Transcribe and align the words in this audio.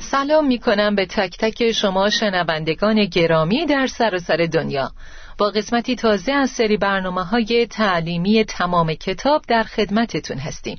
سلام 0.00 0.46
می 0.46 0.58
کنم 0.58 0.94
به 0.94 1.06
تک 1.06 1.36
تک 1.38 1.72
شما 1.72 2.10
شنوندگان 2.10 3.04
گرامی 3.04 3.66
در 3.66 3.86
سراسر 3.86 4.36
سر 4.36 4.46
دنیا. 4.52 4.92
با 5.38 5.50
قسمتی 5.50 5.96
تازه 5.96 6.32
از 6.32 6.50
سری 6.50 6.76
برنامه 6.76 7.24
های 7.24 7.66
تعلیمی 7.66 8.44
تمام 8.44 8.94
کتاب 8.94 9.42
در 9.48 9.62
خدمتتون 9.62 10.38
هستیم. 10.38 10.78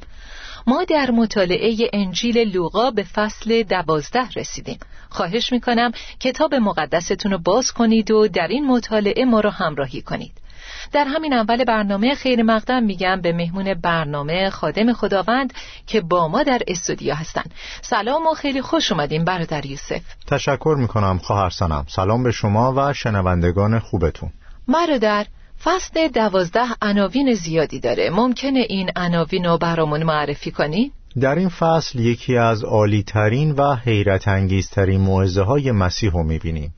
ما 0.67 0.83
در 0.83 1.11
مطالعه 1.11 1.89
انجیل 1.93 2.37
لوقا 2.37 2.91
به 2.91 3.03
فصل 3.03 3.63
دوازده 3.63 4.29
رسیدیم. 4.35 4.79
خواهش 5.09 5.51
می‌کنم 5.51 5.91
کتاب 6.19 6.55
مقدستون 6.55 7.31
رو 7.31 7.37
باز 7.37 7.71
کنید 7.71 8.11
و 8.11 8.27
در 8.27 8.47
این 8.47 8.67
مطالعه 8.67 9.25
ما 9.25 9.39
رو 9.39 9.49
همراهی 9.49 10.01
کنید. 10.01 10.31
در 10.91 11.05
همین 11.05 11.33
اول 11.33 11.63
برنامه 11.63 12.15
خیر 12.15 12.43
مقدم 12.43 12.83
میگم 12.83 13.21
به 13.21 13.33
مهمون 13.33 13.73
برنامه 13.73 14.49
خادم 14.49 14.93
خداوند 14.93 15.53
که 15.87 16.01
با 16.01 16.27
ما 16.27 16.43
در 16.43 16.59
استودیو 16.67 17.13
هستن 17.13 17.43
سلام 17.81 18.27
و 18.27 18.33
خیلی 18.33 18.61
خوش 18.61 18.91
اومدیم 18.91 19.23
برادر 19.23 19.65
یوسف. 19.65 20.01
تشکر 20.27 20.75
می‌کنم 20.79 21.17
خواهر 21.17 21.49
سنم. 21.49 21.85
سلام 21.87 22.23
به 22.23 22.31
شما 22.31 22.73
و 22.77 22.93
شنوندگان 22.93 23.79
خوبتون. 23.79 24.29
برادر 24.67 25.25
فصل 25.63 26.07
دوازده 26.07 26.67
عناوین 26.81 27.33
زیادی 27.33 27.79
داره. 27.79 28.09
ممکنه 28.09 28.59
این 28.69 28.91
عناوین 28.95 29.45
رو 29.45 29.57
برامون 29.57 30.03
معرفی 30.03 30.51
کنی؟ 30.51 30.91
در 31.19 31.35
این 31.35 31.49
فصل 31.49 31.99
یکی 31.99 32.37
از 32.37 32.63
عالیترین 32.63 33.51
و 33.51 33.75
حیرت 33.75 34.27
انگیزترین 34.27 35.01
موعظه 35.01 35.41
های 35.41 35.71
مسیح 35.71 36.11
رو 36.11 36.23
می‌بینیم. 36.23 36.73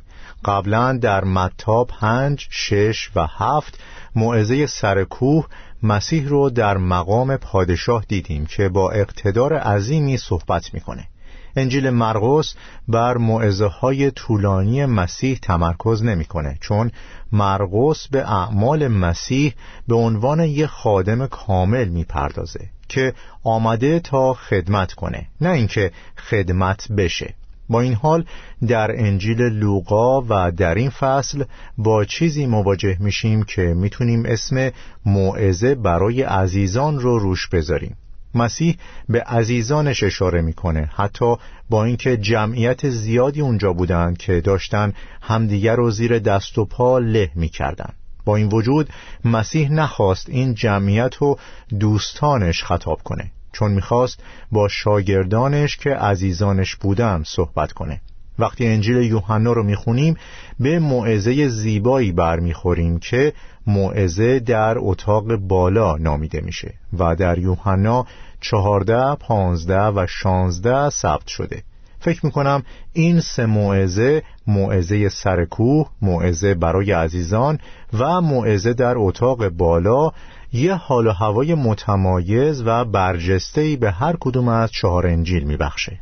قبلا 0.46 0.98
در 0.98 1.24
متا 1.24 1.84
پنج، 1.84 2.48
شش 2.50 3.12
و 3.16 3.28
هفت 3.38 3.80
موعظه 4.16 4.66
سرکوه 4.66 5.48
مسیح 5.84 6.28
رو 6.28 6.50
در 6.50 6.78
مقام 6.78 7.38
پادشاه 7.38 8.06
دیدیم 8.08 8.46
که 8.46 8.70
با 8.70 8.92
اقتدار 8.92 9.54
عظیمی 9.54 10.18
صحبت 10.18 10.74
می‌کنه. 10.74 11.08
انجیل 11.56 11.90
مرقس 11.90 12.54
بر 12.88 13.18
معزه 13.18 13.66
های 13.68 14.12
طولانی 14.12 14.86
مسیح 14.86 15.40
تمرکز 15.42 16.04
نمی‌کنه 16.04 16.58
چون 16.62 16.92
مرقس 17.32 18.08
به 18.08 18.32
اعمال 18.32 18.88
مسیح 18.88 19.54
به 19.88 19.96
عنوان 19.96 20.40
یک 20.40 20.66
خادم 20.66 21.28
کامل 21.28 21.88
می‌پردازه 21.88 22.70
که 22.90 23.14
آمده 23.44 24.00
تا 24.00 24.34
خدمت 24.34 24.94
کنه 24.94 25.28
نه 25.42 25.50
اینکه 25.50 25.92
خدمت 26.30 26.92
بشه. 26.92 27.34
با 27.72 27.82
این 27.82 27.94
حال 27.94 28.26
در 28.68 28.92
انجیل 29.00 29.42
لوقا 29.42 30.22
و 30.22 30.52
در 30.52 30.76
این 30.76 30.90
فصل 30.90 31.44
با 31.78 32.06
چیزی 32.06 32.46
مواجه 32.46 32.98
میشیم 33.00 33.44
که 33.44 33.62
می‌تونیم 33.62 34.24
اسم 34.26 34.72
موعظه 35.06 35.76
برای 35.76 36.22
عزیزان 36.22 37.00
رو 37.00 37.20
روش 37.20 37.48
بذاریم. 37.48 37.98
مسیح 38.36 38.78
به 39.10 39.22
عزیزانش 39.22 40.04
اشاره 40.04 40.42
می‌کنه 40.42 40.90
حتی 40.96 41.36
با 41.70 41.86
اینکه 41.86 42.18
جمعیت 42.18 42.90
زیادی 42.90 43.42
اونجا 43.42 43.74
بودند 43.74 44.18
که 44.18 44.42
داشتن 44.42 44.94
همدیگر 45.22 45.76
رو 45.76 45.92
زیر 45.92 46.20
دست 46.20 46.58
و 46.58 46.66
پا 46.66 47.00
له 47.00 47.32
می‌کردن. 47.36 47.94
با 48.26 48.36
این 48.36 48.50
وجود 48.50 48.90
مسیح 49.26 49.72
نخواست 49.72 50.30
این 50.30 50.54
جمعیت 50.54 51.16
رو 51.16 51.40
دوستانش 51.80 52.64
خطاب 52.64 53.04
کنه. 53.04 53.32
چون 53.52 53.72
می‌خواست 53.72 54.24
با 54.52 54.68
شاگردانش 54.68 55.78
که 55.78 55.96
عزیزانش 55.96 56.76
بودن 56.76 57.24
صحبت 57.26 57.72
کنه. 57.72 58.02
وقتی 58.40 58.68
انجیل 58.68 58.98
یوحنا 58.98 59.54
رو 59.54 59.64
می‌خونیم 59.64 60.18
به 60.60 60.80
موعظه 60.80 61.48
زیبایی 61.48 62.12
برمیخوریم 62.12 63.00
که 63.00 63.34
موعظه 63.68 64.40
در 64.40 64.76
اتاق 64.78 65.36
بالا 65.36 65.98
نامیده 65.98 66.42
میشه 66.42 66.74
و 67.00 67.16
در 67.16 67.38
یوحنا 67.38 68.06
چهارده، 68.42 69.16
پانزده 69.16 69.82
و 69.82 70.06
شانزده 70.10 70.90
ثبت 70.90 71.28
شده. 71.28 71.64
فکر 72.00 72.26
می‌کنم 72.26 72.64
این 72.94 73.20
سه 73.20 73.46
موعظه 73.46 74.24
موعظه 74.48 75.10
سرکوه، 75.10 75.90
موعظه 76.02 76.54
برای 76.54 76.92
عزیزان 76.92 77.60
و 78.00 78.22
موعظه 78.22 78.74
در 78.74 78.94
اتاق 78.98 79.50
بالا 79.50 80.12
یه 80.54 80.74
حال 80.74 81.08
و 81.08 81.12
هوای 81.12 81.56
متمایز 81.56 82.64
و 82.66 82.86
برجسته‌ای 82.86 83.76
به 83.76 83.92
هر 83.92 84.16
کدوم 84.20 84.48
از 84.48 84.72
چهار 84.72 85.08
انجیل 85.08 85.44
میبخشه. 85.44 86.00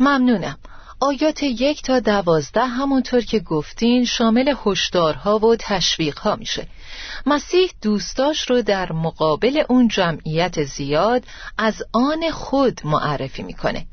ممنونم. 0.00 0.56
آیات 1.02 1.42
یک 1.42 1.82
تا 1.82 2.00
دوازده 2.00 2.66
همونطور 2.66 3.20
که 3.20 3.40
گفتین 3.40 4.04
شامل 4.04 4.54
هشدارها 4.66 5.38
و 5.38 5.56
تشویقها 5.56 6.36
میشه. 6.36 6.66
مسیح 7.26 7.70
دوستاش 7.82 8.50
رو 8.50 8.62
در 8.62 8.92
مقابل 8.92 9.62
اون 9.68 9.88
جمعیت 9.88 10.64
زیاد 10.64 11.24
از 11.58 11.82
آن 11.92 12.30
خود 12.32 12.80
معرفی 12.84 13.42
می‌کنه. 13.42 13.86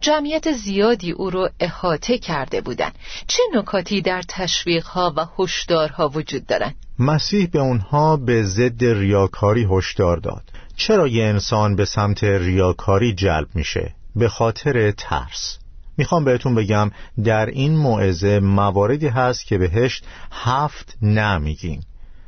جمعیت 0.00 0.52
زیادی 0.52 1.10
او 1.10 1.30
رو 1.30 1.48
احاطه 1.60 2.18
کرده 2.18 2.60
بودن. 2.60 2.90
چه 3.26 3.42
نکاتی 3.54 4.02
در 4.02 4.22
تشویقها 4.28 5.14
و 5.16 5.26
هشدارها 5.38 6.08
وجود 6.08 6.46
دارن؟ 6.46 6.74
مسیح 6.98 7.46
به 7.46 7.58
اونها 7.58 8.16
به 8.16 8.42
ضد 8.42 8.84
ریاکاری 8.84 9.66
هشدار 9.70 10.16
داد. 10.16 10.42
چرا 10.76 11.08
یه 11.08 11.24
انسان 11.24 11.76
به 11.76 11.84
سمت 11.84 12.24
ریاکاری 12.24 13.14
جلب 13.14 13.48
میشه؟ 13.54 13.94
به 14.16 14.28
خاطر 14.28 14.90
ترس. 14.90 15.58
می‌خوام 15.96 16.24
بهتون 16.24 16.54
بگم 16.54 16.90
در 17.24 17.46
این 17.46 17.76
موعظه 17.76 18.40
مواردی 18.40 19.08
هست 19.08 19.46
که 19.46 19.58
بهش 19.58 20.02
هفت 20.30 20.96
نمیگیم. 21.02 21.80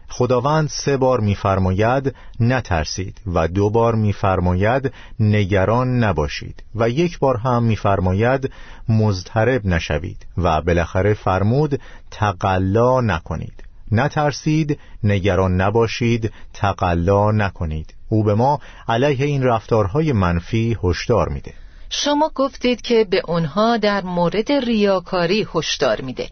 خداوند 0.08 0.68
سه 0.68 0.96
بار 0.96 1.20
میفرماید 1.20 2.14
نترسید 2.40 3.20
و 3.34 3.48
دو 3.48 3.70
بار 3.70 3.94
میفرماید 3.94 4.92
نگران 5.20 6.04
نباشید 6.04 6.62
و 6.74 6.88
یک 6.88 7.18
بار 7.18 7.36
هم 7.36 7.62
میفرماید 7.62 8.52
مضطرب 8.88 9.66
نشوید 9.66 10.26
و 10.38 10.62
بالاخره 10.62 11.14
فرمود 11.14 11.80
تقلا 12.10 13.00
نکنید. 13.00 13.64
نترسید 13.92 14.78
نگران 15.04 15.60
نباشید 15.60 16.32
تقلا 16.54 17.30
نکنید. 17.32 17.94
او 18.08 18.24
به 18.24 18.34
ما 18.34 18.60
علیه 18.88 19.26
این 19.26 19.42
رفتارهای 19.42 20.12
منفی 20.12 20.76
هشدار 20.82 21.28
میده. 21.28 21.52
شما 21.90 22.30
گفتید 22.34 22.80
که 22.80 23.06
به 23.10 23.22
اونها 23.28 23.76
در 23.76 24.04
مورد 24.04 24.52
ریاکاری 24.52 25.46
هشدار 25.54 26.00
میده. 26.00 26.28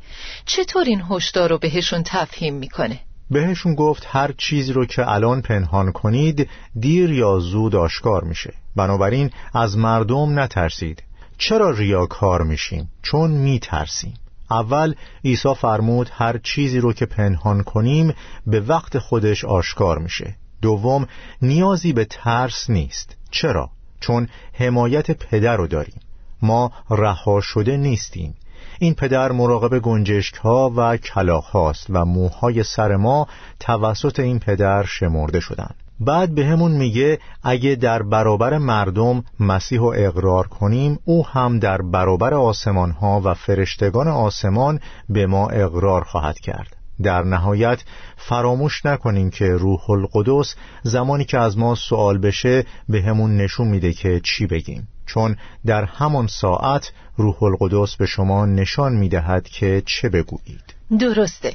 چطور 0.47 0.85
این 0.85 1.03
هشدار 1.11 1.51
رو 1.51 1.59
بهشون 1.59 2.03
تفهیم 2.07 2.55
می‌کنه؟ 2.55 3.01
بهشون 3.31 3.75
گفت 3.75 4.07
هر 4.07 4.33
چیزی 4.39 4.73
رو 4.73 4.87
که 4.87 5.09
الان 5.09 5.43
پنهان 5.43 5.93
کنید 5.93 6.49
دیر 6.81 7.13
یا 7.13 7.39
زود 7.39 7.75
آشکار 7.75 8.25
میشه. 8.25 8.55
بنابراین 8.77 9.31
از 9.55 9.79
مردم 9.79 10.39
نترسید. 10.39 11.03
چرا 11.39 11.71
ریاکار 11.71 12.43
میشیم؟ 12.43 12.91
چون 13.03 13.31
میترسیم. 13.31 14.15
اول 14.51 14.95
عیسی 15.25 15.55
فرمود 15.55 16.11
هر 16.13 16.39
چیزی 16.39 16.81
رو 16.81 16.93
که 16.93 17.07
پنهان 17.07 17.63
کنیم 17.63 18.15
به 18.47 18.61
وقت 18.61 18.99
خودش 18.99 19.45
آشکار 19.45 19.99
میشه. 19.99 20.37
دوم 20.63 21.07
نیازی 21.43 21.93
به 21.93 22.05
ترس 22.05 22.71
نیست. 22.71 23.17
چرا؟ 23.31 23.71
چون 24.07 24.29
حمایت 24.53 25.11
پدر 25.11 25.57
رو 25.57 25.67
داریم. 25.67 26.01
ما 26.43 26.73
رها 26.91 27.41
شده 27.41 27.77
نیستیم. 27.77 28.35
این 28.79 28.95
پدر 28.95 29.33
مراقب 29.33 29.79
گنجشک 29.79 30.35
ها 30.35 30.73
و 30.77 30.97
کلاخ 30.97 31.51
هاست 31.51 31.87
و 31.91 32.05
موهای 32.05 32.63
سر 32.63 32.97
ما 32.97 33.27
توسط 33.61 34.21
این 34.21 34.39
پدر 34.39 34.85
شمرده 34.85 35.41
شدن. 35.41 35.71
بعد 36.01 36.35
به 36.35 36.47
همون 36.47 36.73
میگه 36.73 37.19
اگه 37.43 37.75
در 37.75 38.03
برابر 38.03 38.59
مردم 38.59 39.25
مسیح 39.41 39.81
و 39.81 39.93
اقرار 39.97 40.47
کنیم 40.47 40.99
او 41.05 41.27
هم 41.27 41.59
در 41.59 41.83
برابر 41.83 42.35
آسمان 42.35 42.91
ها 42.91 43.21
و 43.25 43.35
فرشتگان 43.35 44.09
آسمان 44.09 44.81
به 45.09 45.27
ما 45.27 45.49
اقرار 45.49 46.05
خواهد 46.05 46.39
کرد. 46.39 46.74
در 47.03 47.23
نهایت 47.23 47.83
فراموش 48.17 48.87
نکنیم 48.87 49.31
که 49.31 49.45
روح 49.45 49.91
القدس 49.91 50.55
زمانی 50.83 51.25
که 51.25 51.39
از 51.39 51.59
ما 51.59 51.75
سوال 51.75 52.19
بشه 52.19 52.65
به 52.89 53.03
همون 53.03 53.37
نشون 53.37 53.69
میده 53.69 53.93
که 53.93 54.21
چی 54.25 54.47
بگیم. 54.47 54.89
چون 55.07 55.37
در 55.67 55.85
همان 55.85 56.27
ساعت 56.27 56.93
روح 57.17 57.43
القدس 57.43 57.97
به 57.97 58.07
شما 58.07 58.47
نشان 58.47 58.93
می‌دهد 58.93 59.49
که 59.49 59.83
چه 59.87 60.09
بگویید. 60.09 60.75
درسته. 61.01 61.55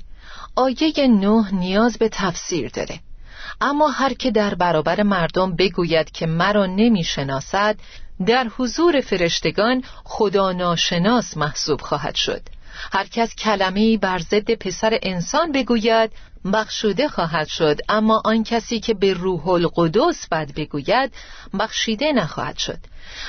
آیه 0.55 1.07
نه 1.07 1.53
نیاز 1.53 1.97
به 1.97 2.09
تفسیر 2.11 2.69
داره. 2.69 2.99
اما 3.61 3.87
هر 3.87 4.13
که 4.13 4.31
در 4.31 4.55
برابر 4.55 5.03
مردم 5.03 5.55
بگوید 5.55 6.11
که 6.11 6.25
مرا 6.25 6.65
نمی‌شناسد 6.65 7.75
در 8.25 8.47
حضور 8.57 9.01
فرشتگان 9.01 9.83
خدا 10.03 10.51
ناشناس 10.51 11.37
محسوب 11.37 11.81
خواهد 11.81 12.15
شد. 12.15 12.41
هر 12.91 13.07
کس 13.07 13.35
کلمه‌ای 13.35 13.97
بر 13.97 14.19
ضد 14.19 14.53
پسر 14.53 14.99
انسان 15.03 15.51
بگوید 15.51 16.11
بخشوده 16.53 17.07
خواهد 17.07 17.47
شد. 17.47 17.77
اما 17.89 18.21
آن 18.25 18.43
کسی 18.43 18.79
که 18.79 18.93
به 18.93 19.13
روح 19.13 19.47
القدس 19.47 20.27
بد 20.31 20.51
بگوید 20.55 21.13
بخشیده 21.59 22.11
نخواهد 22.11 22.57
شد. 22.57 22.79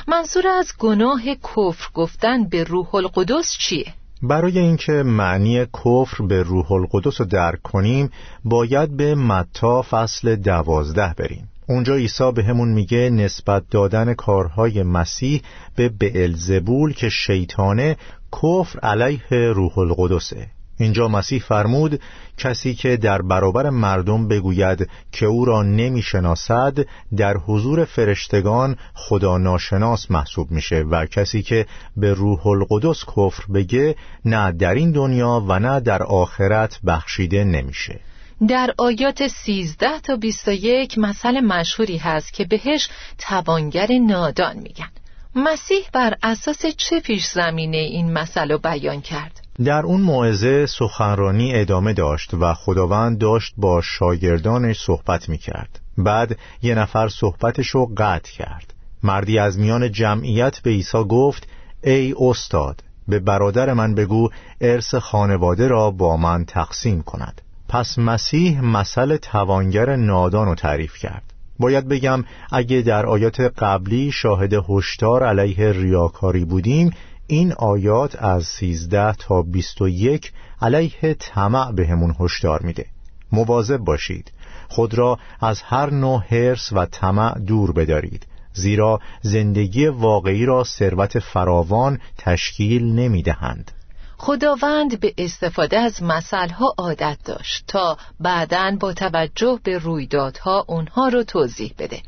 منظور 0.09 0.49
از 0.49 0.73
گناه 0.79 1.23
کفر 1.35 1.89
گفتن 1.95 2.49
به 2.49 2.65
روح 2.65 2.95
القدس 2.95 3.57
چیه؟ 3.59 3.95
برای 4.23 4.59
اینکه 4.59 4.93
معنی 4.93 5.67
کفر 5.67 6.25
به 6.25 6.43
روح 6.43 6.73
القدس 6.73 7.21
رو 7.21 7.27
درک 7.27 7.63
کنیم 7.63 8.11
باید 8.45 8.97
به 8.97 9.15
متا 9.15 9.83
فصل 9.83 10.37
دوازده 10.37 11.15
بریم. 11.19 11.49
اونجا 11.69 11.95
عیسی 11.95 12.33
به 12.33 12.45
همون 12.45 12.69
میگه 12.69 13.11
نسبت 13.11 13.63
دادن 13.71 14.15
کارهای 14.15 14.83
مسیح 14.83 15.43
به 15.77 15.89
بعلزبول 15.89 16.93
که 16.93 17.09
شیطانه 17.09 17.97
کفر 18.33 18.79
علیه 18.81 19.53
روح 19.53 19.79
القدسه 19.79 20.47
اینجا 20.81 21.09
مسیح 21.09 21.41
فرمود 21.41 22.01
کسی 22.39 22.75
که 22.75 22.97
در 22.97 23.23
برابر 23.23 23.71
مردم 23.71 24.29
بگوید 24.29 24.89
که 25.13 25.27
او 25.27 25.45
را 25.45 25.63
نمی‌شناسد 25.63 26.79
در 27.17 27.37
حضور 27.37 27.85
فرشتگان 27.85 28.77
خدا 28.95 29.39
ناشناس 29.39 30.11
محسوب 30.11 30.51
میشه 30.51 30.77
و 30.77 31.07
کسی 31.07 31.43
که 31.43 31.67
به 31.97 32.15
روح 32.15 32.47
القدس 32.47 33.05
کفر 33.05 33.53
بگه 33.55 33.97
نه 34.25 34.53
در 34.53 34.75
این 34.75 34.93
دنیا 34.93 35.45
و 35.49 35.59
نه 35.59 35.81
در 35.81 36.03
آخرت 36.03 36.81
بخشیده 36.87 37.45
نمیشه. 37.45 38.01
در 38.49 38.75
آیات 38.79 39.27
13 39.27 40.01
تا 40.01 40.17
21 40.17 40.99
مسئله 40.99 41.41
مشهوری 41.41 41.97
هست 41.97 42.33
که 42.33 42.45
بهش 42.45 42.89
توانگر 43.19 43.89
نادان 44.07 44.57
میگن. 44.57 44.89
مسیح 45.35 45.85
بر 45.93 46.15
اساس 46.23 46.67
چه 46.67 47.01
پیش 47.01 47.27
زمینه 47.27 47.77
این 47.77 48.13
مسئله 48.13 48.57
بیان 48.57 49.01
کرد؟ 49.01 49.41
در 49.65 49.83
اون 49.83 50.01
موعظه 50.01 50.67
سخنرانی 50.67 51.55
ادامه 51.55 51.93
داشت 51.93 52.35
و 52.35 52.55
خداوند 52.55 53.19
داشت 53.19 53.55
با 53.57 53.81
شاگردانش 53.81 54.81
صحبت 54.81 55.29
می 55.29 55.39
کرد 55.39 55.81
بعد 55.99 56.39
یه 56.63 56.75
نفر 56.75 57.09
صحبتش 57.09 57.69
رو 57.69 57.93
قطع 57.97 58.33
کرد. 58.33 58.75
مردی 59.03 59.39
از 59.39 59.59
میان 59.59 59.93
جمعیت 59.93 60.59
به 60.59 60.71
عیسی 60.71 61.05
گفت 61.05 61.49
ای 61.85 62.15
استاد 62.19 62.83
به 63.09 63.19
برادر 63.19 63.73
من 63.73 63.95
بگو 63.95 64.31
ارث 64.61 64.95
خانواده 64.95 65.69
را 65.69 65.91
با 65.91 66.17
من 66.17 66.45
تقسیم 66.45 67.03
کند. 67.03 67.43
پس 67.69 67.99
مسیح 67.99 68.61
مسئله 68.61 69.19
توانگر 69.19 69.97
نادان 69.97 70.47
رو 70.47 70.55
تعریف 70.55 70.97
کرد. 70.97 71.30
باید 71.61 71.89
بگم 71.89 72.25
اگه 72.53 72.83
در 72.83 73.07
آیات 73.07 73.41
قبلی 73.41 74.11
شاهد 74.13 74.53
هشدار 74.69 75.25
علیه 75.25 75.73
ریاکاری 75.73 76.45
بودیم 76.45 76.91
این 77.27 77.53
آیات 77.53 78.23
از 78.23 78.45
13 78.45 79.13
تا 79.13 79.43
21 79.43 80.33
علیه 80.63 81.15
طمع 81.15 81.73
بهمون 81.73 82.15
هشدار 82.21 82.63
میده. 82.63 82.87
مواظب 83.33 83.77
باشید. 83.77 84.33
خود 84.69 84.95
را 84.95 85.19
از 85.41 85.63
هر 85.63 85.91
نوع 85.91 86.23
حرس 86.29 86.73
و 86.73 86.87
طمع 86.87 87.39
دور 87.39 87.73
بدارید. 87.73 88.27
زیرا 88.53 89.01
زندگی 89.23 89.87
واقعی 89.87 90.45
را 90.45 90.65
ثروت 90.65 91.19
فراوان 91.19 91.99
تشکیل 92.19 92.85
نمی‌دهند. 92.85 93.73
خداوند 94.23 95.01
به 95.01 95.15
استفاده 95.19 95.79
از 95.79 96.03
مسئله 96.03 96.57
عادت 96.79 97.19
داشت 97.25 97.65
تا 97.67 97.97
بعدا 98.21 98.77
با 98.81 98.93
توجه 98.93 99.61
به 99.65 99.79
رویدادها 99.79 100.65
اونها 100.69 101.09
رو 101.09 101.23
توضیح 101.23 101.75
بده. 101.79 102.03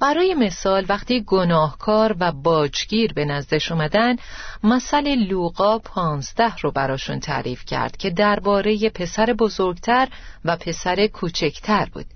برای 0.00 0.34
مثال 0.34 0.86
وقتی 0.88 1.24
گناهکار 1.26 2.16
و 2.20 2.32
باجگیر 2.32 3.12
به 3.12 3.24
نزدش 3.24 3.72
اومدن 3.72 4.16
مثل 4.64 5.14
لوقا 5.14 5.78
پانزده 5.78 6.56
رو 6.56 6.70
براشون 6.70 7.20
تعریف 7.20 7.64
کرد 7.64 7.96
که 7.96 8.10
درباره 8.10 8.90
پسر 8.90 9.26
بزرگتر 9.38 10.08
و 10.44 10.56
پسر 10.56 11.06
کوچکتر 11.06 11.88
بود. 11.92 12.06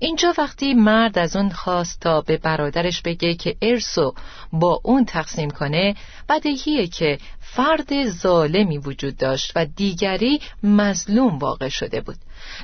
اینجا 0.00 0.34
وقتی 0.38 0.74
مرد 0.74 1.18
از 1.18 1.36
اون 1.36 1.50
خواست 1.50 2.00
تا 2.00 2.20
به 2.20 2.36
برادرش 2.36 3.02
بگه 3.02 3.34
که 3.34 3.56
ارسو 3.62 4.14
با 4.52 4.80
اون 4.84 5.04
تقسیم 5.04 5.50
کنه 5.50 5.94
بدهیه 6.28 6.86
که 6.86 7.18
فرد 7.40 8.08
ظالمی 8.08 8.78
وجود 8.78 9.16
داشت 9.16 9.52
و 9.56 9.66
دیگری 9.76 10.40
مظلوم 10.62 11.38
واقع 11.38 11.68
شده 11.68 12.00
بود. 12.00 12.16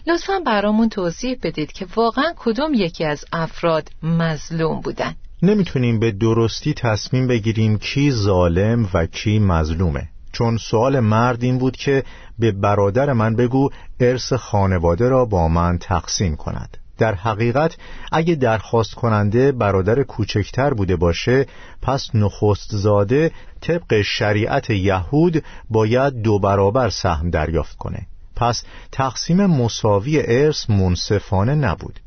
لطفا 0.06 0.38
برامون 0.46 0.88
توضیح 0.88 1.38
بدید 1.42 1.72
که 1.72 1.86
واقعا 1.96 2.32
کدوم 2.36 2.74
یکی 2.74 3.04
از 3.04 3.24
افراد 3.32 3.88
مظلوم 4.02 4.80
بودن. 4.80 5.14
نمی‌تونیم 5.42 5.98
به 6.00 6.10
درستی 6.10 6.74
تصمیم 6.74 7.26
بگیریم 7.26 7.78
کی 7.78 8.10
ظالم 8.10 8.88
و 8.94 9.06
کی 9.06 9.38
مظلومه. 9.38 10.08
چون 10.32 10.56
سوال 10.56 11.00
مرد 11.00 11.42
این 11.42 11.58
بود 11.58 11.76
که 11.76 12.04
به 12.38 12.52
برادر 12.52 13.12
من 13.12 13.36
بگو 13.36 13.70
ارث 14.00 14.32
خانواده 14.32 15.08
را 15.08 15.24
با 15.24 15.48
من 15.48 15.78
تقسیم 15.78 16.36
کند. 16.36 16.78
در 17.02 17.14
حقیقت 17.14 17.76
اگه 18.12 18.34
درخواست 18.34 18.94
کننده 18.94 19.52
برادر 19.52 20.02
کوچکتر 20.02 20.74
بوده 20.74 20.96
باشه 20.96 21.46
پس 21.82 22.10
نخست 22.14 22.76
زاده 22.76 23.30
طبق 23.60 24.02
شریعت 24.02 24.70
یهود 24.70 25.44
باید 25.70 26.22
دو 26.22 26.38
برابر 26.38 26.90
سهم 26.90 27.30
دریافت 27.30 27.76
کنه. 27.78 28.06
پس 28.36 28.64
تقسیم 28.92 29.46
مساوی 29.46 30.22
ارث 30.26 30.70
منصفانه 30.70 31.54
نبود. 31.54 32.00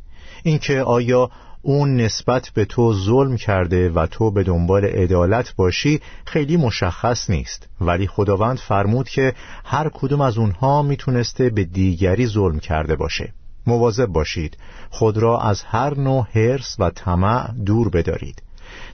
اینکه 0.44 0.82
آیا 0.82 1.30
اون 1.62 1.96
نسبت 1.98 2.50
به 2.54 2.66
تو 2.66 2.94
ظلم 2.94 3.38
کرده 3.38 3.90
و 3.90 4.08
تو 4.08 4.32
به 4.32 4.44
دنبال 4.44 4.86
عدالت 4.86 5.56
باشی 5.56 6.02
خیلی 6.26 6.58
مشخص 6.58 7.30
نیست. 7.30 7.68
ولی 7.82 8.08
خداوند 8.08 8.58
فرمود 8.58 9.10
که 9.10 9.34
هر 9.66 9.90
کدوم 9.94 10.22
از 10.22 10.38
اونها 10.38 10.82
می‌تونسته 10.82 11.50
به 11.50 11.64
دیگری 11.64 12.28
ظلم 12.28 12.60
کرده 12.60 12.96
باشه. 12.96 13.34
مواظب 13.68 14.06
باشید. 14.06 14.58
خود 14.90 15.18
را 15.18 15.40
از 15.42 15.64
هر 15.64 15.98
نوع 15.98 16.28
حرس 16.34 16.76
و 16.80 16.90
طمع 16.90 17.52
دور 17.66 17.90
بدارید. 17.90 18.42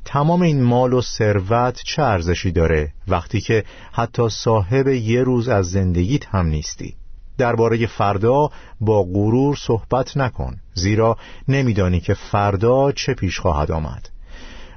تمام 0.05 0.41
این 0.41 0.63
مال 0.63 0.93
و 0.93 1.01
ثروت 1.01 1.81
چه 1.85 2.01
ارزشی 2.01 2.51
داره 2.51 2.93
وقتی 3.07 3.41
که 3.41 3.63
حتی 3.91 4.29
صاحب 4.29 4.87
یه 4.87 5.23
روز 5.23 5.49
از 5.49 5.71
زندگیت 5.71 6.25
هم 6.25 6.45
نیستی؟ 6.45 6.95
درباره 7.37 7.87
فردا 7.87 8.49
با 8.81 9.03
غرور 9.03 9.55
صحبت 9.55 10.17
نکن 10.17 10.57
زیرا 10.73 11.17
نمیدانی 11.47 11.99
که 11.99 12.13
فردا 12.13 12.91
چه 12.91 13.13
پیش 13.13 13.39
خواهد 13.39 13.71
آمد. 13.71 14.09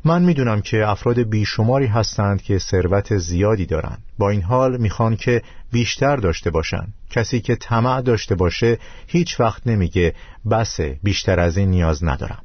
من 0.04 0.22
می‌دونم 0.22 0.60
که 0.60 0.88
افراد 0.88 1.18
بیشماری 1.18 1.86
هستند 1.86 2.42
که 2.42 2.58
ثروت 2.58 3.16
زیادی 3.16 3.66
دارند. 3.66 4.02
با 4.18 4.30
این 4.30 4.42
حال 4.42 4.76
می‌خوان 4.76 5.16
که 5.16 5.42
بیشتر 5.72 6.16
داشته 6.16 6.50
باشن 6.50 6.86
کسی 7.14 7.40
که 7.40 7.56
طمع 7.56 8.00
داشته 8.00 8.34
باشه 8.34 8.78
هیچ 9.06 9.40
وقت 9.40 9.66
نمیگه 9.66 10.14
بسه 10.50 10.98
بیشتر 11.02 11.40
از 11.40 11.56
این 11.56 11.70
نیاز 11.70 12.04
ندارم. 12.04 12.42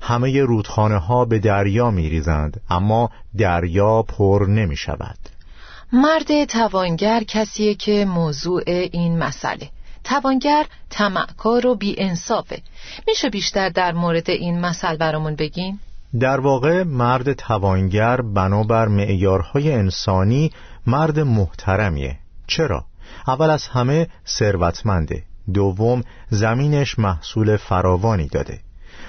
همه 0.00 0.42
رودخانه 0.42 0.98
ها 0.98 1.24
به 1.24 1.38
دریا 1.38 1.90
میریزند 1.90 2.60
اما 2.70 3.10
دریا 3.38 4.02
پر 4.02 4.46
نمی 4.48 4.76
شود 4.76 5.18
مرد 5.92 6.44
توانگر 6.44 7.22
کسیه 7.28 7.74
که 7.74 8.04
موضوع 8.04 8.62
این 8.66 9.18
مسئله. 9.18 9.70
توانگر 10.04 10.66
طمعکار 10.90 11.66
و 11.66 11.74
بی 11.74 11.94
انصافه 11.98 12.58
میشه 13.08 13.30
بیشتر 13.30 13.68
در 13.68 13.92
مورد 13.92 14.30
این 14.30 14.60
مسئله 14.60 14.96
برامون 14.96 15.34
بگین؟ 15.34 15.78
در 16.20 16.40
واقع 16.40 16.82
مرد 16.82 17.32
توانگر 17.32 18.20
بنابر 18.20 18.88
معیارهای 18.88 19.72
انسانی 19.72 20.52
مرد 20.86 21.20
محترمیه. 21.20 22.16
چرا؟ 22.46 22.84
اول 23.28 23.50
از 23.50 23.66
همه 23.66 24.06
ثروتمنده. 24.26 25.22
دوم 25.54 26.02
زمینش 26.30 26.98
محصول 26.98 27.56
فراوانی 27.56 28.28
داده. 28.28 28.60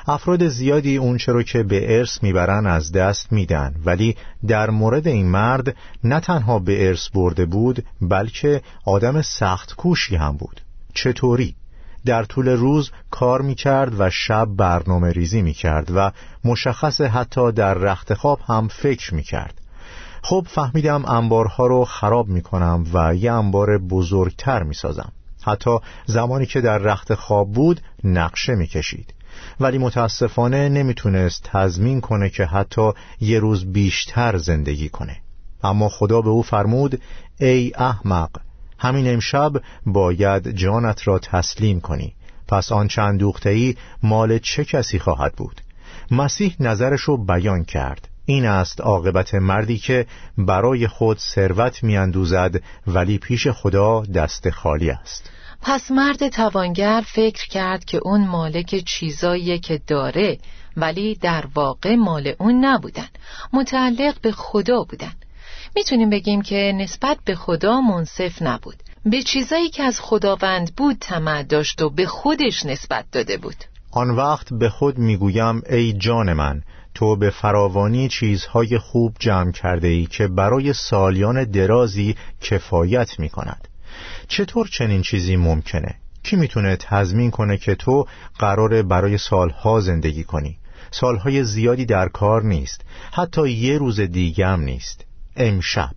افراد 0.07 0.47
زیادی 0.47 0.97
اونچه 0.97 1.31
رو 1.31 1.43
که 1.43 1.63
به 1.63 1.97
ارث 1.97 2.23
می‌برن 2.23 2.67
از 2.67 2.91
دست 2.91 3.33
میدن. 3.33 3.75
ولی 3.85 4.15
در 4.47 4.69
مورد 4.69 5.07
این 5.07 5.27
مرد 5.27 5.75
نه 6.03 6.19
تنها 6.19 6.59
به 6.59 6.87
ارث 6.87 7.09
برده 7.09 7.45
بود 7.45 7.85
بلکه 8.01 8.61
آدم 8.85 9.21
سخت 9.21 9.75
کوشی 9.75 10.15
هم 10.15 10.37
بود. 10.37 10.61
چطوری؟ 10.93 11.55
در 12.05 12.23
طول 12.23 12.47
روز 12.47 12.91
کار 13.11 13.41
می‌کرد 13.41 13.99
و 13.99 14.09
شب 14.09 14.45
برنامه 14.45 15.11
ریزی 15.11 15.41
می‌کرد 15.41 15.91
و 15.95 16.11
مشخص 16.45 17.01
حتی 17.01 17.51
در 17.51 17.73
رخت 17.73 18.13
خواب 18.13 18.39
هم 18.47 18.67
فکر 18.67 19.15
می‌کرد. 19.15 19.60
خب 20.21 20.47
فهمیدم 20.49 21.05
انبارها 21.05 21.67
رو 21.67 21.85
خراب 21.85 22.27
می‌کنم 22.27 22.85
و 22.93 23.15
یه 23.15 23.31
انبار 23.31 23.77
بزرگتر 23.77 24.63
می‌سازم. 24.63 25.11
حتی 25.43 25.77
زمانی 26.05 26.45
که 26.45 26.61
در 26.61 26.77
رخت 26.77 27.13
خواب 27.13 27.51
بود 27.51 27.81
نقشه 28.03 28.55
می‌کشید. 28.55 29.13
ولی 29.59 29.77
متاسفانه 29.77 30.69
نمی‌تونست 30.69 31.43
تضمین 31.43 32.01
کنه 32.01 32.29
که 32.29 32.45
حتی 32.45 32.91
یه 33.19 33.39
روز 33.39 33.73
بیشتر 33.73 34.37
زندگی 34.37 34.89
کنه. 34.89 35.17
اما 35.63 35.89
خدا 35.89 36.21
به 36.21 36.29
او 36.29 36.43
فرمود 36.43 37.01
ای 37.39 37.71
احمق 37.75 38.29
همین 38.77 39.13
امشب 39.13 39.51
باید 39.85 40.51
جانت 40.51 41.07
را 41.07 41.19
تسلیم 41.19 41.81
کنی. 41.81 42.15
پس 42.47 42.71
آن 42.71 42.87
چند 42.87 43.23
ای 43.45 43.75
مال 44.03 44.37
چه 44.37 44.65
کسی 44.65 44.99
خواهد 44.99 45.33
بود؟ 45.35 45.61
مسیح 46.11 46.55
نظرش 46.59 47.01
رو 47.01 47.17
بیان 47.17 47.63
کرد. 47.63 48.07
این 48.31 48.45
است 48.45 48.81
عاقبت 48.81 49.35
مردی 49.35 49.77
که 49.77 50.05
برای 50.37 50.87
خود 50.87 51.17
ثروت 51.17 51.83
میاندوزد 51.83 52.61
ولی 52.87 53.17
پیش 53.17 53.47
خدا 53.47 54.01
دست 54.01 54.49
خالی 54.49 54.89
است. 54.89 55.29
پس 55.61 55.91
مرد 55.91 56.27
توانگر 56.27 57.03
فکر 57.05 57.47
کرد 57.47 57.85
که 57.85 57.99
اون 58.03 58.27
مالک 58.27 58.83
چیزایی 58.85 59.59
که 59.59 59.81
داره 59.87 60.37
ولی 60.77 61.15
در 61.15 61.45
واقع 61.55 61.95
مال 61.95 62.33
اون 62.39 62.65
نبودن. 62.65 63.07
متعلق 63.53 64.21
به 64.21 64.31
خدا 64.31 64.83
بودن. 64.83 65.13
می‌تونیم 65.75 66.09
بگیم 66.09 66.41
که 66.41 66.73
نسبت 66.75 67.17
به 67.25 67.35
خدا 67.35 67.81
منصف 67.81 68.41
نبود. 68.41 68.75
به 69.05 69.21
چیزایی 69.21 69.69
که 69.69 69.83
از 69.83 69.99
خداوند 70.01 70.75
بود 70.75 70.97
طمع 70.99 71.43
داشت 71.43 71.81
و 71.81 71.89
به 71.89 72.05
خودش 72.05 72.65
نسبت 72.65 73.05
داده 73.11 73.37
بود. 73.37 73.55
آن 73.91 74.09
وقت 74.09 74.53
به 74.53 74.69
خود 74.69 74.97
می‌گویم 74.97 75.61
ای 75.69 75.93
جان 75.93 76.33
من 76.33 76.61
تو 76.93 77.15
به 77.15 77.29
فراوانی 77.29 78.07
چیزهای 78.07 78.77
خوب 78.77 79.15
جمع 79.19 79.51
کرده 79.51 79.87
ای 79.87 80.05
که 80.05 80.27
برای 80.27 80.73
سالیان 80.73 81.43
درازی 81.43 82.15
کفایت 82.41 83.19
می 83.19 83.29
کند 83.29 83.67
چطور 84.27 84.67
چنین 84.67 85.01
چیزی 85.01 85.35
ممکنه؟ 85.35 85.95
کی 86.23 86.35
می‌تونه 86.35 86.75
تضمین 86.75 87.31
کنه 87.31 87.57
که 87.57 87.75
تو 87.75 88.07
قراره 88.39 88.83
برای 88.83 89.17
سالها 89.17 89.79
زندگی 89.79 90.23
کنی؟ 90.23 90.57
سالهای 90.91 91.43
زیادی 91.43 91.85
در 91.85 92.07
کار 92.07 92.43
نیست. 92.43 92.81
حتی 93.11 93.49
یه 93.49 93.77
روز 93.77 93.99
دیگه 93.99 94.47
هم 94.47 94.61
نیست. 94.61 95.05
امشب. 95.35 95.91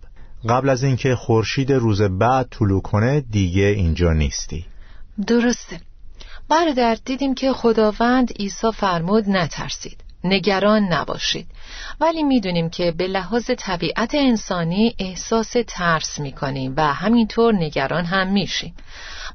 قبل 0.49 0.69
از 0.69 0.83
اینکه 0.83 1.15
خورشید 1.15 1.71
روز 1.71 2.01
بعد 2.01 2.47
طلوع 2.51 2.81
کنه 2.81 3.21
دیگه 3.21 3.63
اینجا 3.63 4.13
نیستی. 4.13 4.65
درسته. 5.27 5.79
برادر 6.49 6.97
دیدیم 7.05 7.35
که 7.35 7.53
خداوند 7.53 8.31
عیسی 8.39 8.71
فرمود 8.71 9.29
نترسید. 9.29 10.04
نگران 10.25 10.83
نباشید. 10.83 11.47
ولی 12.01 12.23
می‌دونیم 12.23 12.69
که 12.69 12.91
به 12.91 13.07
لحاظ 13.07 13.51
طبیعت 13.57 14.15
انسانی 14.15 14.95
احساس 14.99 15.55
ترس 15.67 16.19
می‌کنیم 16.19 16.73
و 16.77 16.93
همینطور 16.93 17.53
نگران 17.53 18.05
هم 18.05 18.33
میشیم. 18.33 18.73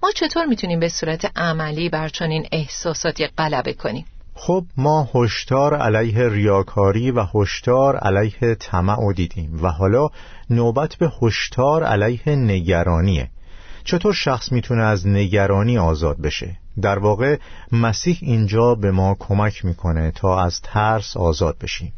ما 0.02 0.10
چطور 0.12 0.44
می‌تونیم 0.44 0.80
به 0.80 0.88
صورت 0.88 1.38
عملی 1.38 1.88
بر 1.88 2.08
چنین 2.08 2.46
احساساتی 2.52 3.26
غلبه 3.26 3.72
کنیم؟ 3.72 4.04
خب 4.34 4.64
ما 4.76 5.08
هشدار 5.14 5.74
علیه 5.74 6.28
ریاکاری 6.28 7.10
و 7.10 7.24
هشدار 7.34 7.96
علیه 7.96 8.54
طمع 8.54 9.12
دیدیم 9.12 9.58
و 9.62 9.68
حالا 9.68 10.08
نوبت 10.50 10.94
به 10.96 11.12
هشدار 11.22 11.84
علیه 11.84 12.36
نگرانیه. 12.36 13.30
چطور 13.90 14.12
شخص 14.14 14.52
می‌تونه 14.52 14.82
از 14.82 15.06
نگرانی 15.06 15.78
آزاد 15.78 16.18
بشه؟ 16.18 16.56
در 16.82 16.98
واقع 16.98 17.38
مسیح 17.72 18.18
اینجا 18.22 18.74
به 18.74 18.90
ما 18.90 19.16
کمک 19.18 19.64
می‌کنه 19.64 20.10
تا 20.10 20.42
از 20.42 20.60
ترس 20.60 21.16
آزاد 21.16 21.58
بشیم. 21.58 21.92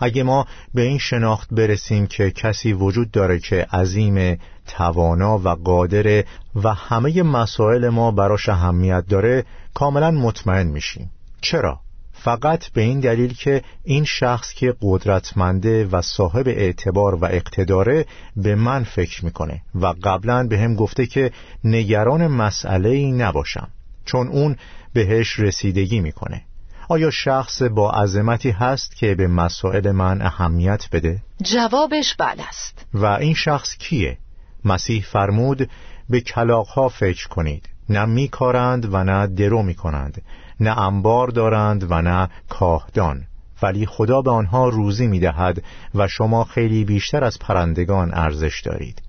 اگه 0.00 0.22
ما 0.22 0.46
به 0.74 0.82
این 0.82 0.98
شناخت 0.98 1.48
برسیم 1.54 2.06
که 2.06 2.30
کسی 2.30 2.72
وجود 2.72 3.10
داره 3.10 3.38
که 3.38 3.66
عظیم 3.72 4.38
توانا 4.66 5.38
و 5.38 5.48
قادره 5.48 6.24
و 6.54 6.74
همه 6.74 7.22
مسائل 7.22 7.88
ما 7.88 8.10
براش 8.10 8.48
اهمیت 8.48 9.04
داره 9.08 9.44
کاملا 9.74 10.10
مطمئن 10.10 10.66
میشیم. 10.66 11.10
چرا؟ 11.40 11.80
فقط 12.24 12.68
به 12.68 12.80
این 12.80 13.00
دلیل 13.00 13.34
که 13.34 13.62
این 13.84 14.04
شخص 14.04 14.52
که 14.52 14.74
قدرتمنده 14.82 15.84
و 15.84 16.02
صاحب 16.02 16.48
اعتبار 16.48 17.14
و 17.14 17.24
اقتداره 17.24 18.06
به 18.36 18.54
من 18.54 18.84
فکر 18.84 19.24
می‌کنه 19.24 19.62
و 19.74 19.94
قبلا 20.02 20.46
به 20.46 20.58
هم 20.58 20.74
گفته 20.74 21.06
که 21.06 21.32
نگران 21.64 22.26
مسئله 22.26 22.88
ای 22.88 23.12
نباشم 23.12 23.68
چون 24.04 24.28
اون 24.28 24.56
بهش 24.92 25.38
رسیدگی 25.38 26.00
می‌کنه 26.00 26.42
آیا 26.88 27.10
شخص 27.10 27.62
با 27.62 27.90
عظمتی 27.90 28.50
هست 28.50 28.96
که 28.96 29.14
به 29.14 29.26
مسائل 29.26 29.90
من 29.90 30.22
اهمیت 30.22 30.88
بده؟ 30.92 31.22
جوابش 31.42 32.14
بله 32.18 32.48
است 32.48 32.86
و 32.94 33.06
این 33.06 33.34
شخص 33.34 33.76
کیه؟ 33.76 34.18
مسیح 34.64 35.04
فرمود 35.12 35.70
به 36.08 36.20
کلاقها 36.20 36.88
فکر 36.88 37.28
کنید 37.28 37.68
نه 37.88 38.04
میکارند 38.04 38.94
و 38.94 39.04
نه 39.04 39.26
درو 39.26 39.62
می‌کنند 39.62 40.22
نه 40.60 40.78
انبار 40.78 41.28
دارند 41.28 41.90
و 41.90 42.02
نه 42.02 42.28
کاهدان. 42.48 43.24
ولی 43.62 43.86
خدا 43.86 44.22
به 44.22 44.30
آنها 44.30 44.68
روزی 44.68 45.06
می‌دهد 45.06 45.62
و 45.94 46.08
شما 46.08 46.44
خیلی 46.44 46.84
بیشتر 46.84 47.24
از 47.24 47.38
پرندگان 47.38 48.14
ارزش 48.14 48.62
دارید. 48.64 49.02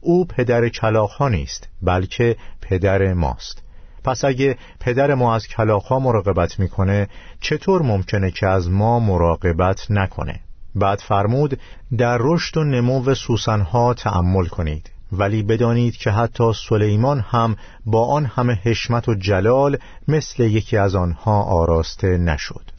او 0.00 0.24
پدر 0.24 0.68
کلاخ 0.68 1.22
نیست 1.22 1.68
بلکه 1.82 2.36
پدر 2.60 3.12
ماست. 3.12 3.62
پس 4.04 4.24
اگه 4.24 4.58
پدر 4.80 5.14
ما 5.14 5.34
از 5.34 5.48
کلاخ 5.48 5.92
مراقبت 5.92 6.60
می‌کنه 6.60 7.08
چطور 7.40 7.82
ممکنه 7.82 8.30
که 8.30 8.46
از 8.46 8.70
ما 8.70 9.00
مراقبت 9.00 9.90
نکنه؟ 9.90 10.40
بعد 10.74 10.98
فرمود 10.98 11.60
در 11.98 12.18
رشد 12.20 12.56
و 12.56 12.64
نمو 12.64 13.14
سوسنها 13.14 13.94
تأمل 13.94 14.46
کنید. 14.46 14.90
ولی 15.12 15.42
بدانید 15.42 15.96
که 15.96 16.10
حتی 16.10 16.52
سلیمان 16.68 17.20
هم 17.20 17.56
با 17.86 18.06
آن 18.06 18.24
همه 18.24 18.54
حشمت 18.54 19.08
و 19.08 19.14
جلال 19.14 19.78
مثل 20.08 20.42
یکی 20.42 20.76
از 20.76 20.94
آنها 20.94 21.42
آراسته 21.42 22.18
نشد. 22.18 22.70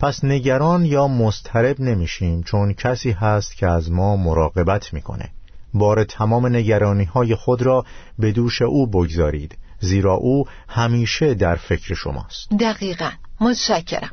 پس 0.00 0.24
نگران 0.24 0.84
یا 0.84 1.08
مسترب 1.08 1.80
نمیشیم 1.80 2.42
چون 2.42 2.72
کسی 2.74 3.10
هست 3.10 3.56
که 3.56 3.66
از 3.66 3.90
ما 3.90 4.16
مراقبت 4.16 4.94
می‌کنه. 4.94 5.30
بار 5.74 6.04
تمام 6.04 6.46
نگرانی 6.46 7.04
های 7.04 7.34
خود 7.34 7.62
را 7.62 7.84
به 8.18 8.32
دوش 8.32 8.62
او 8.62 8.86
بگذارید 8.86 9.58
زیرا 9.80 10.14
او 10.14 10.44
همیشه 10.68 11.34
در 11.34 11.56
فکر 11.56 11.94
شماست. 11.94 12.48
دقیقا. 12.60 13.10
متشکرم. 13.40 14.10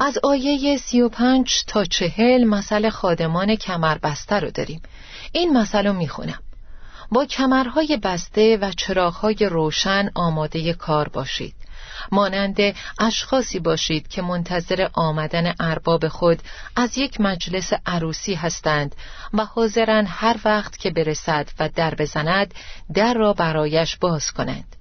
از 0.00 0.18
آیه 0.22 0.76
سی 0.76 1.00
و 1.00 1.08
پنج 1.08 1.64
تا 1.66 1.84
چهل 1.84 2.44
مسئله 2.44 2.90
خادمان 2.90 3.54
کمربسته 3.54 4.40
رو 4.40 4.50
داریم. 4.50 4.80
این 5.32 5.58
مسئله 5.58 5.92
می‌خونم. 5.92 6.38
با 7.10 7.24
کمرهای 7.24 7.96
بسته 8.02 8.56
و 8.56 8.72
چراغهای 8.72 9.36
روشن 9.36 10.10
آماده 10.14 10.72
کار 10.72 11.08
باشید. 11.08 11.54
مانند 12.12 12.56
اشخاصی 12.98 13.58
باشید 13.58 14.08
که 14.08 14.22
منتظر 14.22 14.88
آمدن 14.92 15.54
ارباب 15.60 16.08
خود 16.08 16.42
از 16.76 16.98
یک 16.98 17.20
مجلس 17.20 17.72
عروسی 17.86 18.34
هستند 18.34 18.94
و 19.34 19.44
حاضرن 19.44 20.06
هر 20.06 20.36
وقت 20.44 20.76
که 20.76 20.90
برسد 20.90 21.48
و 21.58 21.68
در 21.68 21.94
بزند 21.94 22.54
در 22.94 23.14
را 23.14 23.32
برایش 23.32 23.96
باز 23.96 24.30
کنند. 24.30 24.76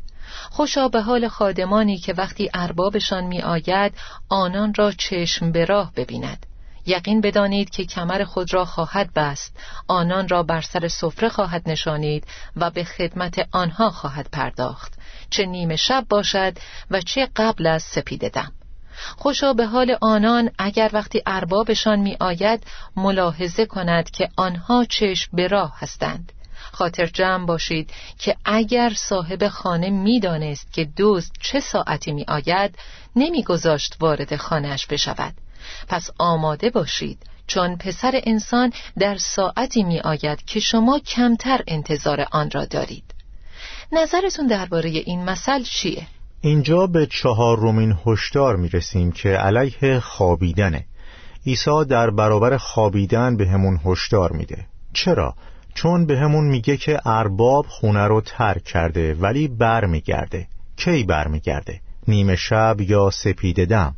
خوشا 0.49 0.87
به 0.87 1.01
حال 1.01 1.27
خادمانی 1.27 1.97
که 1.97 2.13
وقتی 2.13 2.49
اربابشان 2.53 3.23
می 3.23 3.41
آید 3.41 3.93
آنان 4.29 4.73
را 4.73 4.91
چشم 4.91 5.51
به 5.51 5.65
راه 5.65 5.91
ببیند. 5.95 6.45
یقین 6.85 7.21
بدانید 7.21 7.69
که 7.69 7.85
کمر 7.85 8.23
خود 8.23 8.53
را 8.53 8.65
خواهد 8.65 9.13
بست 9.13 9.57
آنان 9.87 10.27
را 10.27 10.43
بر 10.43 10.61
سر 10.61 10.87
سفره 10.87 11.29
خواهد 11.29 11.69
نشانید 11.69 12.27
و 12.55 12.69
به 12.69 12.83
خدمت 12.83 13.47
آنها 13.51 13.89
خواهد 13.89 14.29
پرداخت. 14.31 14.93
چه 15.29 15.45
نیمه 15.45 15.75
شب 15.75 16.05
باشد 16.09 16.57
و 16.91 17.01
چه 17.01 17.29
قبل 17.35 17.67
از 17.67 17.83
سپید 17.83 18.29
دم. 18.31 18.51
خوشا 19.17 19.53
به 19.53 19.65
حال 19.65 19.97
آنان 20.01 20.51
اگر 20.59 20.89
وقتی 20.93 21.21
اربابشان 21.25 21.99
می 21.99 22.17
آید 22.19 22.63
ملاحظه 22.95 23.65
کند 23.65 24.11
که 24.11 24.29
آنها 24.37 24.85
چشم 24.85 25.29
به 25.33 25.47
راه 25.47 25.73
هستند. 25.79 26.31
خاطر 26.71 27.05
جمع 27.05 27.45
باشید 27.45 27.93
که 28.19 28.35
اگر 28.45 28.93
صاحب 28.95 29.47
خانه 29.47 29.89
می‌دانست 29.89 30.73
که 30.73 30.85
دوست 30.85 31.33
چه 31.41 31.59
ساعتی 31.59 32.11
می 32.11 32.25
آید 32.27 32.77
نمیگذاشت 33.15 33.95
وارد 33.99 34.35
خانهش 34.35 34.85
بشود. 34.85 35.33
پس 35.87 36.09
آماده 36.17 36.69
باشید 36.69 37.19
چون 37.47 37.77
پسر 37.77 38.21
انسان 38.23 38.73
در 38.99 39.17
ساعتی 39.17 39.83
می 39.83 39.99
آید 39.99 40.45
که 40.45 40.59
شما 40.59 40.99
کمتر 40.99 41.61
انتظار 41.67 42.25
آن 42.31 42.51
را 42.51 42.65
دارید 42.65 43.03
نظرتون 43.91 44.47
درباره 44.47 44.89
این 44.89 45.25
مثل 45.25 45.63
چیه؟ 45.63 46.07
اینجا 46.41 46.87
به 46.87 47.05
چهار 47.05 47.59
رومین 47.59 47.95
هشدار 48.05 48.55
می 48.55 48.69
رسیم 48.69 49.11
که 49.11 49.29
علیه 49.29 49.99
خوابیدنه 49.99 50.85
عیسی 51.45 51.85
در 51.89 52.09
برابر 52.09 52.57
خوابیدن 52.57 53.37
به 53.37 53.47
همون 53.47 53.79
هشدار 53.85 54.31
میده 54.31 54.65
چرا؟ 54.93 55.35
چون 55.73 56.05
به 56.05 56.19
همون 56.19 56.47
میگه 56.47 56.77
که 56.77 56.99
ارباب 57.05 57.65
خونه 57.67 58.07
رو 58.07 58.21
ترک 58.21 58.63
کرده 58.63 59.13
ولی 59.13 59.47
بر 59.47 59.85
میگرده 59.85 60.47
کی 60.77 61.03
بر 61.03 61.27
میگرده؟ 61.27 61.81
نیمه 62.07 62.35
شب 62.35 62.75
یا 62.79 63.09
سپیده 63.09 63.65
دم 63.65 63.95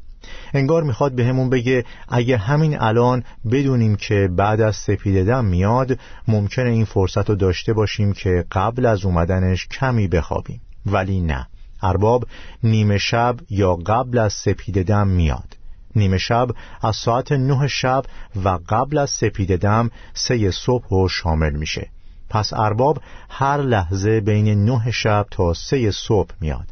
انگار 0.53 0.83
می‌خواد 0.83 1.11
به 1.11 1.25
همون 1.25 1.49
بگه 1.49 1.85
اگه 2.07 2.37
همین 2.37 2.79
الان 2.79 3.23
بدونیم 3.51 3.95
که 3.95 4.29
بعد 4.35 4.61
از 4.61 4.75
سپیددم 4.75 5.45
میاد 5.45 5.99
ممکنه 6.27 6.69
این 6.69 6.85
فرصت 6.85 7.29
رو 7.29 7.35
داشته 7.35 7.73
باشیم 7.73 8.13
که 8.13 8.45
قبل 8.51 8.85
از 8.85 9.05
اومدنش 9.05 9.67
کمی 9.67 10.07
بخوابیم. 10.07 10.61
ولی 10.85 11.21
نه. 11.21 11.47
ارباب 11.81 12.27
نیمه 12.63 12.97
شب 12.97 13.35
یا 13.49 13.75
قبل 13.75 14.17
از 14.17 14.33
سپید 14.33 14.83
دم 14.83 15.07
میاد. 15.07 15.57
نیمه 15.95 16.17
شب 16.17 16.47
از 16.81 16.95
ساعت 16.95 17.31
نه 17.31 17.67
شب 17.67 18.03
و 18.43 18.59
قبل 18.69 18.97
از 18.97 19.09
سپید 19.09 19.55
دم 19.55 19.91
سه 20.13 20.51
صبح 20.51 20.89
و 20.89 21.07
شامل 21.07 21.53
میشه. 21.53 21.89
پس 22.29 22.53
ارباب 22.53 23.01
هر 23.29 23.57
لحظه 23.57 24.21
بین 24.21 24.65
نه 24.65 24.91
شب 24.91 25.25
تا 25.31 25.53
سه 25.53 25.91
صبح 25.91 26.29
میاد. 26.41 26.67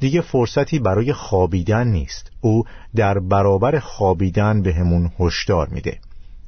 دیگه 0.00 0.20
فرصتی 0.20 0.78
برای 0.78 1.12
خوابیدن 1.12 1.88
نیست. 1.88 2.30
او 2.40 2.64
در 2.96 3.18
برابر 3.18 3.78
خوابیدن 3.78 4.62
به 4.62 4.74
همون 4.74 5.10
هشدار 5.20 5.68
میده. 5.68 5.98